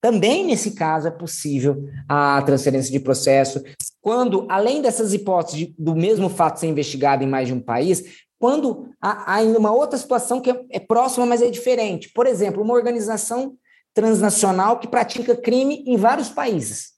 Também, 0.00 0.46
nesse 0.46 0.70
caso, 0.70 1.08
é 1.08 1.10
possível 1.10 1.84
a 2.08 2.40
transferência 2.42 2.90
de 2.90 3.00
processo, 3.00 3.62
quando, 4.00 4.46
além 4.48 4.80
dessas 4.80 5.12
hipóteses 5.12 5.74
do 5.78 5.94
mesmo 5.94 6.28
fato 6.28 6.60
ser 6.60 6.68
investigado 6.68 7.22
em 7.22 7.28
mais 7.28 7.48
de 7.48 7.54
um 7.54 7.60
país, 7.60 8.04
quando 8.38 8.88
há, 9.02 9.36
há 9.36 9.42
uma 9.42 9.72
outra 9.72 9.98
situação 9.98 10.40
que 10.40 10.50
é, 10.50 10.64
é 10.70 10.80
próxima, 10.80 11.26
mas 11.26 11.42
é 11.42 11.50
diferente. 11.50 12.10
Por 12.14 12.26
exemplo, 12.26 12.62
uma 12.62 12.72
organização 12.72 13.56
transnacional 13.92 14.78
que 14.78 14.88
pratica 14.88 15.36
crime 15.36 15.84
em 15.86 15.96
vários 15.96 16.30
países. 16.30 16.89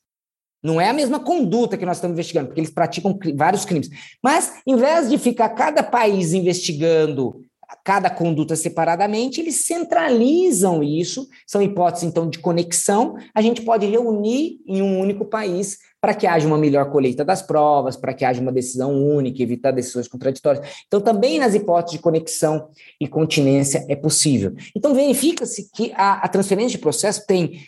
Não 0.62 0.81
é 0.81 0.88
a 0.88 0.92
mesma 0.92 1.18
conduta 1.18 1.77
que 1.77 1.85
nós 1.85 1.96
estamos 1.96 2.14
investigando, 2.14 2.46
porque 2.46 2.61
eles 2.61 2.70
praticam 2.70 3.18
vários 3.35 3.64
crimes. 3.64 3.90
Mas, 4.22 4.55
em 4.66 4.77
vez 4.77 5.11
de 5.11 5.18
ficar 5.18 5.48
cada 5.51 5.83
país 5.83 6.33
investigando 6.33 7.42
cada 7.85 8.11
conduta 8.11 8.55
separadamente, 8.55 9.40
eles 9.40 9.64
centralizam 9.64 10.83
isso, 10.83 11.27
são 11.46 11.62
hipóteses, 11.62 12.09
então, 12.09 12.29
de 12.29 12.38
conexão, 12.38 13.16
a 13.35 13.40
gente 13.40 13.62
pode 13.62 13.87
reunir 13.87 14.61
em 14.66 14.83
um 14.83 15.01
único 15.01 15.25
país 15.25 15.79
para 16.01 16.14
que 16.14 16.27
haja 16.27 16.46
uma 16.46 16.59
melhor 16.59 16.90
colheita 16.90 17.25
das 17.25 17.42
provas, 17.42 17.96
para 17.96 18.12
que 18.12 18.25
haja 18.25 18.40
uma 18.40 18.53
decisão 18.53 18.92
única, 18.92 19.42
evitar 19.42 19.70
decisões 19.70 20.09
contraditórias. 20.09 20.66
Então, 20.87 21.01
também 21.01 21.38
nas 21.38 21.55
hipóteses 21.55 21.96
de 21.96 22.03
conexão 22.03 22.68
e 23.01 23.07
continência 23.07 23.85
é 23.88 23.94
possível. 23.94 24.53
Então, 24.77 24.94
verifica-se 24.94 25.70
que 25.72 25.92
a, 25.94 26.25
a 26.25 26.29
transferência 26.29 26.77
de 26.77 26.83
processo 26.83 27.25
tem 27.27 27.61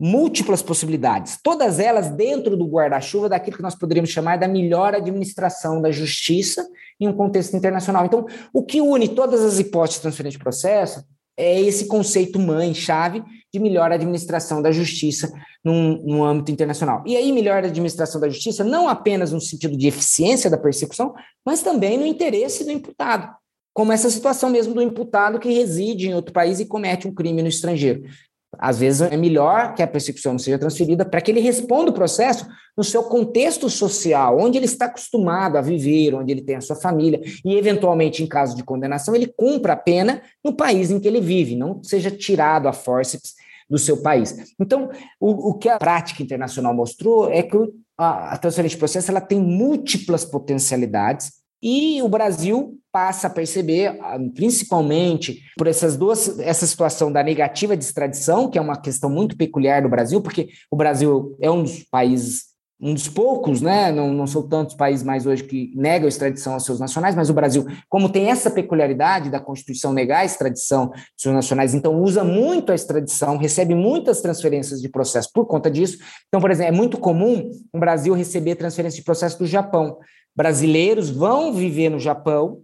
múltiplas 0.00 0.62
possibilidades, 0.62 1.38
todas 1.42 1.80
elas 1.80 2.08
dentro 2.10 2.56
do 2.56 2.66
guarda-chuva 2.66 3.28
daquilo 3.28 3.56
que 3.56 3.62
nós 3.62 3.74
poderíamos 3.74 4.10
chamar 4.10 4.38
da 4.38 4.46
melhor 4.46 4.94
administração 4.94 5.82
da 5.82 5.90
justiça 5.90 6.66
em 7.00 7.08
um 7.08 7.12
contexto 7.12 7.56
internacional. 7.56 8.06
Então, 8.06 8.26
o 8.52 8.62
que 8.62 8.80
une 8.80 9.08
todas 9.08 9.42
as 9.44 9.58
hipóteses 9.58 9.96
de 9.96 10.02
transferência 10.02 10.38
de 10.38 10.42
processo 10.42 11.04
é 11.36 11.60
esse 11.60 11.86
conceito 11.86 12.38
mãe-chave 12.38 13.22
de 13.52 13.58
melhor 13.60 13.90
administração 13.92 14.60
da 14.60 14.70
justiça 14.70 15.32
num, 15.64 16.02
num 16.04 16.24
âmbito 16.24 16.50
internacional. 16.50 17.02
E 17.06 17.16
aí, 17.16 17.32
melhor 17.32 17.64
administração 17.64 18.20
da 18.20 18.28
justiça, 18.28 18.62
não 18.62 18.88
apenas 18.88 19.32
no 19.32 19.40
sentido 19.40 19.76
de 19.76 19.86
eficiência 19.88 20.50
da 20.50 20.58
persecução, 20.58 21.14
mas 21.44 21.62
também 21.62 21.96
no 21.96 22.06
interesse 22.06 22.64
do 22.64 22.70
imputado 22.70 23.32
como 23.78 23.92
essa 23.92 24.10
situação 24.10 24.50
mesmo 24.50 24.74
do 24.74 24.82
imputado 24.82 25.38
que 25.38 25.52
reside 25.52 26.08
em 26.08 26.14
outro 26.14 26.32
país 26.32 26.58
e 26.58 26.66
comete 26.66 27.06
um 27.06 27.14
crime 27.14 27.40
no 27.40 27.46
estrangeiro. 27.46 28.02
Às 28.56 28.78
vezes 28.78 29.02
é 29.02 29.16
melhor 29.16 29.74
que 29.74 29.82
a 29.82 29.86
persecução 29.86 30.32
não 30.32 30.38
seja 30.38 30.58
transferida 30.58 31.04
para 31.04 31.20
que 31.20 31.30
ele 31.30 31.40
responda 31.40 31.90
o 31.90 31.94
processo 31.94 32.46
no 32.76 32.82
seu 32.82 33.02
contexto 33.02 33.68
social, 33.68 34.38
onde 34.38 34.56
ele 34.56 34.64
está 34.64 34.86
acostumado 34.86 35.58
a 35.58 35.60
viver, 35.60 36.14
onde 36.14 36.32
ele 36.32 36.40
tem 36.40 36.56
a 36.56 36.60
sua 36.60 36.76
família, 36.76 37.20
e, 37.44 37.56
eventualmente, 37.56 38.22
em 38.22 38.26
caso 38.26 38.56
de 38.56 38.62
condenação, 38.62 39.14
ele 39.14 39.26
cumpra 39.26 39.74
a 39.74 39.76
pena 39.76 40.22
no 40.42 40.54
país 40.54 40.90
em 40.90 40.98
que 40.98 41.06
ele 41.06 41.20
vive, 41.20 41.56
não 41.56 41.82
seja 41.82 42.10
tirado 42.10 42.68
a 42.68 42.72
forceps 42.72 43.34
do 43.68 43.76
seu 43.76 44.00
país. 44.00 44.54
Então, 44.58 44.90
o, 45.20 45.50
o 45.50 45.54
que 45.54 45.68
a 45.68 45.78
prática 45.78 46.22
internacional 46.22 46.72
mostrou 46.72 47.30
é 47.30 47.42
que 47.42 47.56
a, 47.98 48.34
a 48.34 48.38
transferência 48.38 48.76
de 48.76 48.78
processo 48.78 49.10
ela 49.10 49.20
tem 49.20 49.40
múltiplas 49.40 50.24
potencialidades 50.24 51.37
e 51.62 52.00
o 52.02 52.08
Brasil 52.08 52.78
passa 52.90 53.26
a 53.26 53.30
perceber, 53.30 53.98
ah, 54.00 54.18
principalmente 54.34 55.42
por 55.56 55.66
essas 55.66 55.96
duas, 55.96 56.38
essa 56.38 56.66
situação 56.66 57.12
da 57.12 57.22
negativa 57.22 57.76
de 57.76 57.84
extradição, 57.84 58.50
que 58.50 58.58
é 58.58 58.60
uma 58.60 58.80
questão 58.80 59.10
muito 59.10 59.36
peculiar 59.36 59.82
do 59.82 59.88
Brasil, 59.88 60.20
porque 60.20 60.48
o 60.70 60.76
Brasil 60.76 61.36
é 61.40 61.50
um 61.50 61.62
dos 61.62 61.84
países, 61.84 62.47
um 62.80 62.94
dos 62.94 63.08
poucos, 63.08 63.60
né? 63.60 63.90
Não, 63.90 64.12
não 64.12 64.26
são 64.26 64.46
tantos 64.46 64.74
países 64.74 65.04
mais 65.04 65.26
hoje 65.26 65.44
que 65.44 65.72
negam 65.74 66.06
a 66.06 66.08
extradição 66.08 66.54
aos 66.54 66.64
seus 66.64 66.78
nacionais, 66.78 67.14
mas 67.14 67.28
o 67.28 67.34
Brasil, 67.34 67.66
como 67.88 68.08
tem 68.08 68.30
essa 68.30 68.50
peculiaridade 68.50 69.30
da 69.30 69.40
Constituição 69.40 69.92
negar 69.92 70.20
a 70.20 70.24
extradição 70.24 70.88
dos 70.88 71.00
seus 71.16 71.34
nacionais, 71.34 71.74
então 71.74 72.00
usa 72.00 72.22
muito 72.22 72.70
a 72.70 72.74
extradição, 72.74 73.36
recebe 73.36 73.74
muitas 73.74 74.20
transferências 74.20 74.80
de 74.80 74.88
processo 74.88 75.30
por 75.32 75.46
conta 75.46 75.70
disso. 75.70 75.98
Então, 76.28 76.40
por 76.40 76.50
exemplo, 76.50 76.72
é 76.72 76.76
muito 76.76 76.98
comum 76.98 77.50
o 77.72 77.78
Brasil 77.78 78.14
receber 78.14 78.54
transferência 78.54 78.98
de 78.98 79.04
processo 79.04 79.38
do 79.38 79.46
Japão 79.46 79.98
brasileiros 80.38 81.10
vão 81.10 81.52
viver 81.52 81.88
no 81.88 81.98
Japão, 81.98 82.62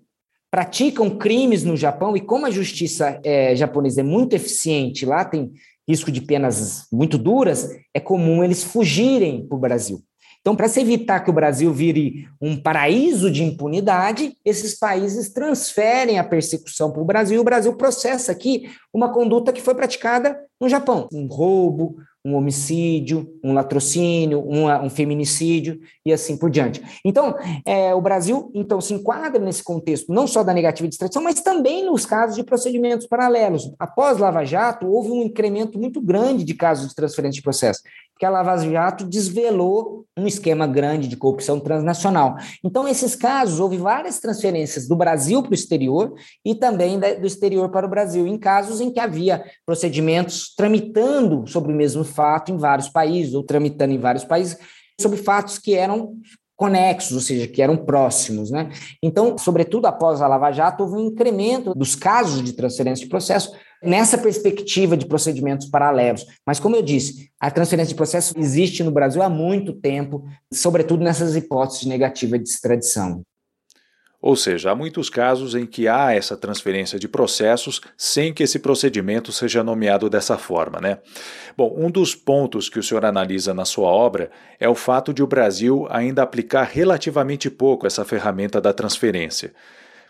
praticam 0.48 1.10
crimes 1.10 1.64
no 1.64 1.76
Japão, 1.76 2.16
e 2.16 2.20
como 2.20 2.46
a 2.46 2.50
justiça 2.50 3.20
é, 3.24 3.56
japonesa 3.56 4.00
é 4.00 4.04
muito 4.04 4.34
eficiente, 4.34 5.04
lá 5.04 5.24
tem 5.24 5.50
risco 5.88 6.10
de 6.10 6.20
penas 6.20 6.86
muito 6.92 7.18
duras, 7.18 7.70
é 7.92 8.00
comum 8.00 8.42
eles 8.42 8.64
fugirem 8.64 9.46
para 9.46 9.56
o 9.56 9.60
Brasil. 9.60 10.02
Então, 10.40 10.54
para 10.54 10.68
se 10.68 10.78
evitar 10.78 11.20
que 11.20 11.30
o 11.30 11.32
Brasil 11.32 11.72
vire 11.72 12.28
um 12.38 12.54
paraíso 12.54 13.30
de 13.30 13.42
impunidade, 13.42 14.36
esses 14.44 14.78
países 14.78 15.32
transferem 15.32 16.18
a 16.18 16.24
persecução 16.24 16.92
para 16.92 17.00
o 17.00 17.04
Brasil 17.04 17.38
e 17.38 17.40
o 17.40 17.44
Brasil 17.44 17.74
processa 17.76 18.32
aqui 18.32 18.70
uma 18.92 19.10
conduta 19.10 19.54
que 19.54 19.62
foi 19.62 19.74
praticada 19.74 20.38
no 20.60 20.68
Japão, 20.68 21.08
um 21.10 21.26
roubo, 21.26 21.96
um 22.24 22.34
homicídio, 22.34 23.38
um 23.44 23.52
latrocínio, 23.52 24.40
um, 24.40 24.66
um 24.66 24.88
feminicídio 24.88 25.80
e 26.06 26.12
assim 26.12 26.36
por 26.36 26.50
diante. 26.50 26.82
Então, 27.04 27.36
é, 27.66 27.94
o 27.94 28.00
Brasil 28.00 28.50
então 28.54 28.80
se 28.80 28.94
enquadra 28.94 29.38
nesse 29.38 29.62
contexto 29.62 30.12
não 30.12 30.26
só 30.26 30.42
da 30.42 30.54
negativa 30.54 30.88
de 30.88 30.94
extradição, 30.94 31.22
mas 31.22 31.40
também 31.42 31.84
nos 31.84 32.06
casos 32.06 32.34
de 32.34 32.42
procedimentos 32.42 33.06
paralelos. 33.06 33.74
Após 33.78 34.18
Lava 34.18 34.44
Jato, 34.44 34.86
houve 34.86 35.10
um 35.10 35.22
incremento 35.22 35.78
muito 35.78 36.00
grande 36.00 36.44
de 36.44 36.54
casos 36.54 36.88
de 36.88 36.94
transferência 36.94 37.36
de 37.36 37.42
processo 37.42 37.82
que 38.18 38.24
a 38.24 38.30
Lava 38.30 38.56
Jato 38.58 39.04
desvelou 39.04 40.04
um 40.16 40.26
esquema 40.26 40.66
grande 40.66 41.08
de 41.08 41.16
corrupção 41.16 41.58
transnacional. 41.58 42.36
Então, 42.62 42.84
nesses 42.84 43.16
casos, 43.16 43.58
houve 43.58 43.76
várias 43.76 44.20
transferências 44.20 44.86
do 44.86 44.94
Brasil 44.94 45.42
para 45.42 45.50
o 45.50 45.54
exterior 45.54 46.14
e 46.44 46.54
também 46.54 46.98
do 46.98 47.26
exterior 47.26 47.70
para 47.70 47.86
o 47.86 47.90
Brasil, 47.90 48.26
em 48.26 48.38
casos 48.38 48.80
em 48.80 48.92
que 48.92 49.00
havia 49.00 49.44
procedimentos 49.66 50.54
tramitando 50.54 51.46
sobre 51.48 51.72
o 51.72 51.76
mesmo 51.76 52.04
fato 52.04 52.52
em 52.52 52.56
vários 52.56 52.88
países, 52.88 53.34
ou 53.34 53.42
tramitando 53.42 53.92
em 53.92 53.98
vários 53.98 54.24
países, 54.24 54.56
sobre 55.00 55.18
fatos 55.18 55.58
que 55.58 55.74
eram 55.74 56.16
conexos, 56.56 57.12
ou 57.12 57.20
seja, 57.20 57.46
que 57.46 57.62
eram 57.62 57.76
próximos. 57.76 58.50
Né? 58.50 58.70
Então, 59.02 59.36
sobretudo 59.36 59.86
após 59.86 60.22
a 60.22 60.28
Lava 60.28 60.52
Jato, 60.52 60.84
houve 60.84 60.96
um 60.96 61.06
incremento 61.06 61.74
dos 61.74 61.94
casos 61.94 62.42
de 62.42 62.52
transferência 62.52 63.04
de 63.04 63.10
processo 63.10 63.52
nessa 63.82 64.16
perspectiva 64.16 64.96
de 64.96 65.06
procedimentos 65.06 65.66
paralelos. 65.66 66.24
Mas, 66.46 66.58
como 66.58 66.76
eu 66.76 66.82
disse, 66.82 67.30
a 67.38 67.50
transferência 67.50 67.90
de 67.90 67.96
processo 67.96 68.34
existe 68.38 68.82
no 68.82 68.90
Brasil 68.90 69.22
há 69.22 69.28
muito 69.28 69.72
tempo, 69.74 70.24
sobretudo 70.52 71.04
nessas 71.04 71.36
hipóteses 71.36 71.84
negativas 71.84 72.42
de 72.42 72.48
extradição. 72.48 73.22
Ou 74.26 74.36
seja, 74.36 74.70
há 74.70 74.74
muitos 74.74 75.10
casos 75.10 75.54
em 75.54 75.66
que 75.66 75.86
há 75.86 76.14
essa 76.14 76.34
transferência 76.34 76.98
de 76.98 77.06
processos 77.06 77.82
sem 77.94 78.32
que 78.32 78.42
esse 78.42 78.58
procedimento 78.58 79.30
seja 79.30 79.62
nomeado 79.62 80.08
dessa 80.08 80.38
forma, 80.38 80.80
né? 80.80 81.00
Bom, 81.54 81.74
um 81.76 81.90
dos 81.90 82.14
pontos 82.14 82.70
que 82.70 82.78
o 82.78 82.82
senhor 82.82 83.04
analisa 83.04 83.52
na 83.52 83.66
sua 83.66 83.90
obra 83.90 84.30
é 84.58 84.66
o 84.66 84.74
fato 84.74 85.12
de 85.12 85.22
o 85.22 85.26
Brasil 85.26 85.86
ainda 85.90 86.22
aplicar 86.22 86.62
relativamente 86.62 87.50
pouco 87.50 87.86
essa 87.86 88.02
ferramenta 88.02 88.62
da 88.62 88.72
transferência. 88.72 89.52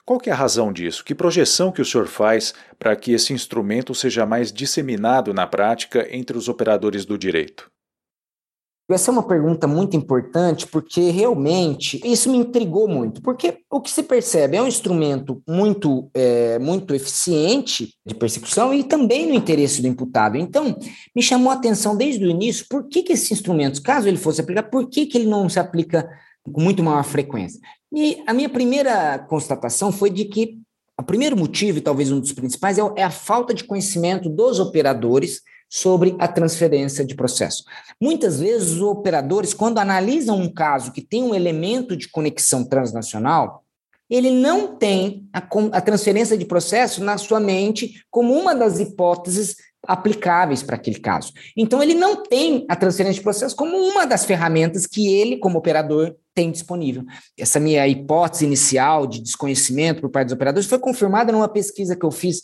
Qual 0.07 0.21
que 0.21 0.31
é 0.31 0.33
a 0.33 0.37
razão 0.37 0.73
disso? 0.73 1.05
Que 1.05 1.13
projeção 1.13 1.73
que 1.73 1.83
o 1.83 1.85
senhor 1.85 2.07
faz 2.07 2.55
para 2.79 2.95
que 2.95 3.11
esse 3.11 3.33
instrumento 3.33 3.93
seja 3.97 4.25
mais 4.25 4.53
disseminado 4.53 5.35
na 5.35 5.45
prática 5.45 6.07
entre 6.09 6.39
os 6.39 6.49
operadores 6.49 7.05
do 7.05 7.19
direito? 7.19 7.74
Essa 8.91 9.11
é 9.11 9.13
uma 9.13 9.23
pergunta 9.23 9.67
muito 9.67 9.97
importante, 9.97 10.67
porque 10.67 11.11
realmente 11.11 11.99
isso 12.05 12.31
me 12.31 12.37
intrigou 12.37 12.87
muito. 12.87 13.23
Porque 13.23 13.59
o 13.71 13.81
que 13.81 13.91
se 13.91 14.03
percebe 14.03 14.59
é 14.59 14.63
um 14.63 14.69
instrumento 14.69 15.43
muito, 15.49 16.11
é, 16.13 16.59
muito 16.59 16.95
eficiente 16.95 17.95
de 18.05 18.15
persecução 18.15 18.75
e 18.75 18.85
também 18.85 19.27
no 19.27 19.35
interesse 19.35 19.81
do 19.81 19.89
imputado. 19.89 20.37
Então, 20.37 20.77
me 21.17 21.23
chamou 21.23 21.51
a 21.51 21.55
atenção 21.55 21.97
desde 21.97 22.27
o 22.27 22.31
início 22.31 22.67
por 22.69 22.87
que, 22.87 23.03
que 23.03 23.15
esse 23.15 23.33
instrumento, 23.33 23.83
caso 23.83 24.07
ele 24.07 24.19
fosse 24.19 24.43
aplicar, 24.43 24.65
por 24.65 24.89
que, 24.91 25.07
que 25.07 25.17
ele 25.17 25.29
não 25.29 25.49
se 25.49 25.59
aplica 25.59 26.07
com 26.43 26.61
muito 26.61 26.83
maior 26.83 27.05
frequência? 27.05 27.59
E 27.91 28.23
a 28.27 28.35
minha 28.35 28.51
primeira 28.51 29.19
constatação 29.19 29.91
foi 29.91 30.11
de 30.11 30.27
que 30.27 30.59
o 31.01 31.03
primeiro 31.03 31.37
motivo, 31.37 31.79
e 31.79 31.81
talvez 31.81 32.13
um 32.13 32.21
dos 32.21 32.33
principais, 32.33 32.77
é, 32.77 32.83
é 32.97 33.03
a 33.03 33.11
falta 33.11 33.55
de 33.55 33.65
conhecimento 33.65 34.29
dos 34.29 34.61
operadores 34.61 35.41
sobre 35.75 36.15
a 36.21 36.29
transferência 36.29 37.05
de 37.05 37.17
processo. 37.17 37.65
Muitas 38.01 38.39
vezes, 38.39 38.75
os 38.75 38.81
operadores, 38.81 39.53
quando 39.53 39.79
analisam 39.79 40.39
um 40.39 40.49
caso 40.49 40.93
que 40.93 41.03
tem 41.03 41.25
um 41.25 41.35
elemento 41.35 41.97
de 41.97 42.09
conexão 42.09 42.65
transnacional, 42.65 43.65
ele 44.09 44.31
não 44.31 44.77
tem 44.77 45.29
a, 45.33 45.43
a 45.73 45.81
transferência 45.81 46.39
de 46.39 46.45
processo 46.45 47.03
na 47.03 47.19
sua 47.19 47.41
mente 47.41 48.05
como 48.09 48.33
uma 48.33 48.55
das 48.55 48.79
hipóteses 48.79 49.57
aplicáveis 49.85 50.63
para 50.63 50.77
aquele 50.77 51.01
caso. 51.01 51.33
Então, 51.57 51.83
ele 51.83 51.95
não 51.95 52.23
tem 52.23 52.65
a 52.69 52.77
transferência 52.77 53.19
de 53.19 53.25
processo 53.25 53.57
como 53.57 53.77
uma 53.77 54.07
das 54.07 54.25
ferramentas 54.25 54.87
que 54.87 55.13
ele, 55.13 55.39
como 55.39 55.59
operador, 55.59 56.15
tem 56.33 56.53
disponível. 56.53 57.05
Essa 57.37 57.59
minha 57.59 57.87
hipótese 57.89 58.45
inicial 58.45 59.09
de 59.09 59.21
desconhecimento 59.21 60.01
por 60.01 60.11
parte 60.11 60.27
dos 60.27 60.35
operadores 60.35 60.69
foi 60.69 60.79
confirmada 60.79 61.33
numa 61.33 61.49
pesquisa 61.49 61.97
que 61.97 62.05
eu 62.05 62.13
fiz 62.13 62.43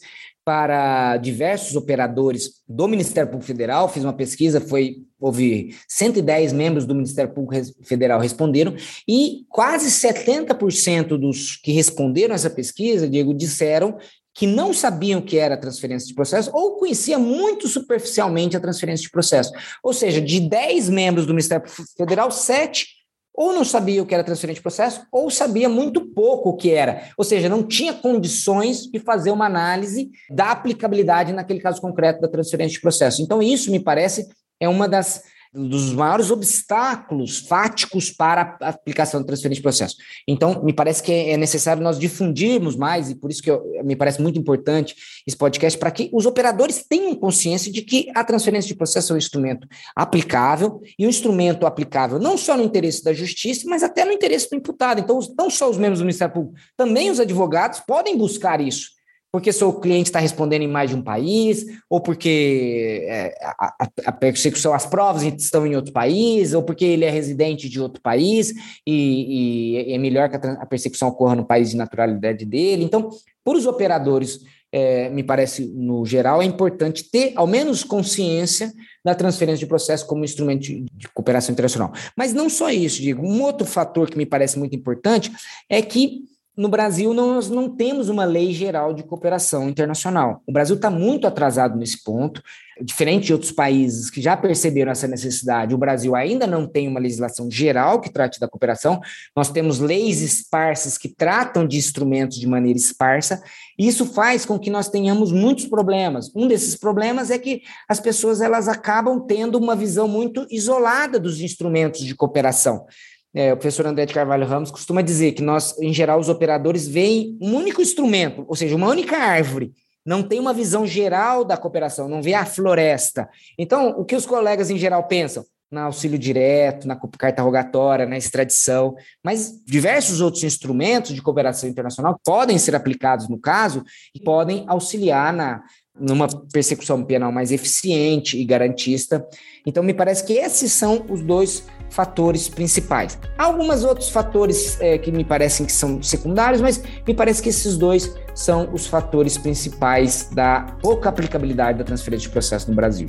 para 0.51 1.17
diversos 1.19 1.77
operadores 1.77 2.55
do 2.69 2.89
Ministério 2.89 3.31
Público 3.31 3.47
Federal, 3.47 3.89
fiz 3.89 4.03
uma 4.03 4.13
pesquisa, 4.13 4.61
foi 4.61 4.97
houve 5.21 5.77
110 5.87 6.53
membros 6.53 6.85
do 6.85 6.93
Ministério 6.93 7.33
Público 7.33 7.73
Federal 7.85 8.19
responderam 8.19 8.75
e 9.07 9.45
quase 9.49 9.89
70% 9.89 11.17
dos 11.17 11.55
que 11.55 11.71
responderam 11.71 12.35
essa 12.35 12.51
pesquisa, 12.51 13.09
Diego, 13.09 13.33
disseram 13.33 13.97
que 14.35 14.45
não 14.45 14.75
sabiam 14.75 15.21
o 15.21 15.25
que 15.25 15.39
era 15.39 15.57
transferência 15.57 16.09
de 16.09 16.15
processo 16.15 16.51
ou 16.53 16.79
conhecia 16.79 17.17
muito 17.17 17.69
superficialmente 17.69 18.57
a 18.57 18.61
transferência 18.61 19.05
de 19.05 19.11
processo. 19.13 19.53
Ou 19.85 19.93
seja, 19.93 20.21
de 20.21 20.41
10 20.41 20.89
membros 20.89 21.27
do 21.27 21.33
Ministério 21.33 21.65
Público 21.65 21.97
Federal, 21.97 22.29
7 22.29 22.89
ou 23.35 23.53
não 23.53 23.65
sabia 23.65 24.03
o 24.03 24.07
que 24.07 24.15
era 24.15 24.25
transferência 24.25 24.59
de 24.59 24.63
processo, 24.63 25.07
ou 25.11 25.31
sabia 25.31 25.69
muito 25.69 26.07
pouco 26.07 26.51
o 26.51 26.57
que 26.57 26.71
era. 26.71 27.09
Ou 27.17 27.25
seja, 27.25 27.49
não 27.49 27.63
tinha 27.63 27.95
condições 27.95 28.83
de 28.83 28.99
fazer 28.99 29.31
uma 29.31 29.47
análise 29.47 30.11
da 30.31 30.51
aplicabilidade 30.51 31.33
naquele 31.33 31.61
caso 31.61 31.81
concreto 31.81 32.21
da 32.21 32.29
transferência 32.29 32.75
de 32.75 32.81
processo. 32.81 33.23
Então, 33.23 33.43
isso 33.43 33.71
me 33.71 33.81
parece 33.81 34.29
é 34.61 34.69
uma 34.69 34.89
das 34.89 35.23
dos 35.53 35.93
maiores 35.93 36.31
obstáculos 36.31 37.39
fáticos 37.39 38.11
para 38.11 38.57
a 38.61 38.69
aplicação 38.69 39.21
de 39.21 39.27
transferência 39.27 39.57
de 39.57 39.63
processo. 39.63 39.97
Então, 40.27 40.63
me 40.63 40.73
parece 40.73 41.03
que 41.03 41.13
é 41.13 41.37
necessário 41.37 41.83
nós 41.83 41.99
difundirmos 41.99 42.77
mais, 42.77 43.11
e 43.11 43.17
por 43.17 43.31
isso 43.31 43.43
que 43.43 43.51
eu, 43.51 43.63
me 43.83 43.97
parece 43.97 44.23
muito 44.23 44.39
importante 44.39 44.95
esse 45.27 45.37
podcast, 45.37 45.77
para 45.79 45.91
que 45.91 46.09
os 46.13 46.25
operadores 46.25 46.85
tenham 46.89 47.15
consciência 47.17 47.73
de 47.73 47.83
que 47.83 48.09
a 48.15 48.23
transferência 48.23 48.69
de 48.69 48.77
processo 48.77 49.13
é 49.13 49.15
um 49.15 49.19
instrumento 49.19 49.67
aplicável, 49.97 50.81
e 50.99 51.05
um 51.05 51.11
instrumento 51.11 51.67
aplicável 51.67 52.19
não 52.19 52.37
só 52.37 52.57
no 52.57 52.63
interesse 52.63 53.03
da 53.03 53.13
justiça, 53.13 53.69
mas 53.69 53.83
até 53.83 54.05
no 54.05 54.13
interesse 54.13 54.49
do 54.49 54.57
imputado. 54.57 55.01
Então, 55.01 55.19
não 55.37 55.51
só 55.51 55.69
os 55.69 55.77
membros 55.77 55.99
do 55.99 56.05
Ministério 56.05 56.33
Público, 56.33 56.57
também 56.77 57.11
os 57.11 57.19
advogados 57.19 57.81
podem 57.81 58.17
buscar 58.17 58.61
isso 58.61 59.00
porque 59.33 59.53
seu 59.53 59.73
cliente 59.73 60.09
está 60.09 60.19
respondendo 60.19 60.63
em 60.63 60.69
mais 60.69 60.91
de 60.91 60.97
um 60.97 61.03
país, 61.03 61.65
ou 61.89 62.01
porque 62.01 63.05
é, 63.09 63.35
a, 63.43 63.89
a, 64.07 64.13
persecução, 64.13 64.75
as 64.75 64.87
provas 64.87 65.23
estão 65.23 65.67
em 65.67 65.77
outro 65.77 65.93
país, 65.93 66.53
ou 66.53 66.63
porque 66.63 66.85
ele 66.85 67.05
é 67.05 67.11
residente 67.11 67.69
de 67.69 67.81
outro 67.81 68.03
país 68.03 68.53
e, 68.87 69.87
e 69.87 69.95
é 69.95 69.99
melhor 69.99 70.29
que 70.29 70.37
a, 70.37 70.53
a, 70.55 70.67
persecução 70.67 71.09
ocorra 71.09 71.37
no 71.37 71.45
país 71.45 71.71
de 71.71 71.77
naturalidade 71.77 72.45
dele. 72.45 72.85
Então, 72.85 73.09
para 73.45 73.57
os 73.57 73.67
operadores, 73.67 74.41
é, 74.73 75.09
me 75.11 75.23
parece, 75.23 75.67
no 75.67 76.05
geral, 76.05 76.43
é 76.43 76.45
importante 76.45 77.09
ter 77.11 77.33
ao 77.37 77.47
menos 77.47 77.85
consciência 77.85 78.73
da 79.05 79.15
transferência 79.15 79.61
de 79.61 79.67
processo 79.67 80.07
como 80.07 80.25
instrumento 80.25 80.63
de, 80.63 80.85
de 80.93 81.09
cooperação 81.09 81.53
internacional. 81.53 81.93
Mas 82.17 82.33
não 82.33 82.49
só 82.51 82.71
isso, 82.71 83.01
digo, 83.01 83.27
um 83.27 83.43
outro 83.43 83.67
fator 83.67 84.11
que 84.11 84.19
me 84.19 84.27
parece 84.27 84.59
muito 84.59 84.77
importante 84.77 85.31
é 85.69 85.81
que 85.81 86.25
no 86.61 86.69
Brasil 86.69 87.15
nós 87.15 87.49
não 87.49 87.75
temos 87.75 88.11
uma 88.11 88.27
lei 88.27 88.53
geral 88.53 88.93
de 88.93 89.03
cooperação 89.03 89.67
internacional. 89.67 90.43
O 90.47 90.53
Brasil 90.53 90.77
está 90.77 90.91
muito 90.91 91.27
atrasado 91.27 91.75
nesse 91.75 92.05
ponto. 92.05 92.43
Diferente 92.83 93.27
de 93.27 93.33
outros 93.33 93.51
países 93.51 94.11
que 94.11 94.21
já 94.21 94.37
perceberam 94.37 94.93
essa 94.93 95.09
necessidade, 95.09 95.75
o 95.75 95.79
Brasil 95.79 96.15
ainda 96.15 96.47
não 96.47 96.67
tem 96.67 96.87
uma 96.87 97.01
legislação 97.01 97.51
geral 97.51 97.99
que 97.99 98.13
trate 98.13 98.39
da 98.39 98.47
cooperação. 98.47 99.01
Nós 99.35 99.51
temos 99.51 99.79
leis 99.79 100.21
esparsas 100.21 100.99
que 100.99 101.09
tratam 101.09 101.67
de 101.67 101.79
instrumentos 101.79 102.39
de 102.39 102.47
maneira 102.47 102.79
esparsa. 102.79 103.43
E 103.79 103.89
isso 103.89 104.05
faz 104.05 104.45
com 104.45 104.59
que 104.59 104.69
nós 104.69 104.91
tenhamos 104.91 105.33
muitos 105.33 105.65
problemas. 105.65 106.31
Um 106.37 106.47
desses 106.47 106.77
problemas 106.77 107.31
é 107.31 107.39
que 107.39 107.63
as 107.89 108.01
pessoas 108.01 108.43
elas 108.43 108.69
acabam 108.69 109.25
tendo 109.27 109.57
uma 109.57 109.75
visão 109.75 110.07
muito 110.07 110.47
isolada 110.51 111.19
dos 111.19 111.41
instrumentos 111.41 112.01
de 112.01 112.15
cooperação. 112.15 112.85
É, 113.33 113.53
o 113.53 113.57
professor 113.57 113.87
André 113.87 114.07
de 114.07 114.15
Carvalho 114.15 114.47
Ramos 114.47 114.71
costuma 114.71 115.03
dizer 115.03 115.33
que 115.33 115.43
nós, 115.43 115.79
em 115.79 115.93
geral, 115.93 116.19
os 116.19 116.29
operadores 116.29 116.89
veem 116.89 117.39
um 117.41 117.55
único 117.55 117.81
instrumento, 117.81 118.45
ou 118.49 118.57
seja, 118.57 118.75
uma 118.75 118.89
única 118.89 119.17
árvore, 119.17 119.73
não 120.05 120.23
tem 120.23 120.41
uma 120.41 120.53
visão 120.53 120.87
geral 120.87 121.45
da 121.45 121.57
cooperação, 121.57 122.09
não 122.09 122.23
vê 122.23 122.35
a 122.35 122.45
floresta. 122.45 123.29
Então, 123.59 123.91
o 123.91 124.05
que 124.05 124.17
os 124.17 124.27
colegas 124.27 124.71
em 124.71 124.79
geral 124.79 125.07
pensam? 125.07 125.45
Na 125.71 125.85
auxílio 125.85 126.19
direto, 126.19 126.89
na 126.89 126.97
carta 126.97 127.43
rogatória, 127.43 128.05
na 128.05 128.19
extradição, 128.19 128.97
mas 129.23 129.63
diversos 129.65 130.21
outros 130.21 130.43
instrumentos 130.43 131.15
de 131.15 131.23
cooperação 131.23 131.69
internacional 131.69 132.19
podem 132.25 132.59
ser 132.59 132.75
aplicados 132.75 133.29
no 133.29 133.39
caso 133.39 133.85
e 134.13 134.21
podem 134.21 134.65
auxiliar 134.67 135.33
na, 135.33 135.63
numa 135.99 136.29
persecução 136.53 137.05
penal 137.05 137.31
mais 137.31 137.53
eficiente 137.53 138.39
e 138.39 138.45
garantista. 138.45 139.27
Então, 139.67 139.83
me 139.83 139.93
parece 139.93 140.25
que 140.25 140.35
esses 140.35 140.73
são 140.73 141.05
os 141.09 141.23
dois 141.23 141.67
fatores 141.91 142.49
principais. 142.49 143.19
Há 143.37 143.45
alguns 143.45 143.85
outros 143.85 144.09
fatores 144.09 144.81
é, 144.81 144.97
que 144.97 145.11
me 145.11 145.25
parecem 145.25 145.67
que 145.67 145.73
são 145.73 146.03
secundários, 146.03 146.61
mas 146.61 146.83
me 147.07 147.15
parece 147.15 147.43
que 147.43 147.49
esses 147.49 147.77
dois 147.77 148.15
são 148.35 148.73
os 148.73 148.87
fatores 148.87 149.37
principais 149.37 150.31
da 150.33 150.77
pouca 150.81 151.09
aplicabilidade 151.09 151.79
da 151.79 151.85
transferência 151.85 152.29
de 152.29 152.33
processo 152.33 152.71
no 152.71 152.77
Brasil. 152.77 153.09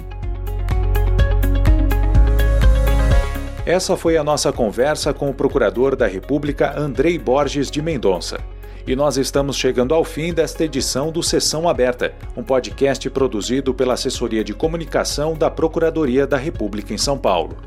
Essa 3.66 3.96
foi 3.96 4.18
a 4.18 4.24
nossa 4.24 4.52
conversa 4.52 5.14
com 5.14 5.30
o 5.30 5.34
procurador 5.34 5.96
da 5.96 6.08
República 6.08 6.78
Andrei 6.78 7.18
Borges 7.20 7.70
de 7.70 7.82
Mendonça. 7.82 8.40
E 8.86 8.96
nós 8.96 9.18
estamos 9.18 9.58
chegando 9.58 9.94
ao 9.94 10.04
fim 10.04 10.34
desta 10.34 10.64
edição 10.64 11.12
do 11.12 11.22
Sessão 11.22 11.70
Aberta, 11.70 12.14
um 12.36 12.42
podcast 12.42 13.08
produzido 13.12 13.74
pela 13.74 13.94
Assessoria 13.94 14.44
de 14.44 14.54
Comunicação 14.54 15.36
da 15.36 15.52
Procuradoria 15.52 16.26
da 16.26 16.38
República 16.38 16.94
em 16.94 16.98
São 16.98 17.18
Paulo. 17.18 17.58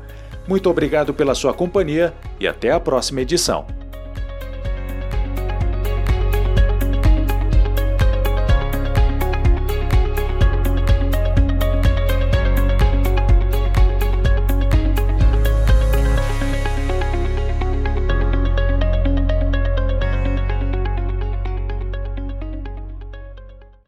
Muito 0.47 0.69
obrigado 0.69 1.13
pela 1.13 1.33
sua 1.33 1.53
companhia 1.53 2.13
e 2.39 2.47
até 2.47 2.71
a 2.71 2.79
próxima 2.79 3.21
edição. 3.21 3.65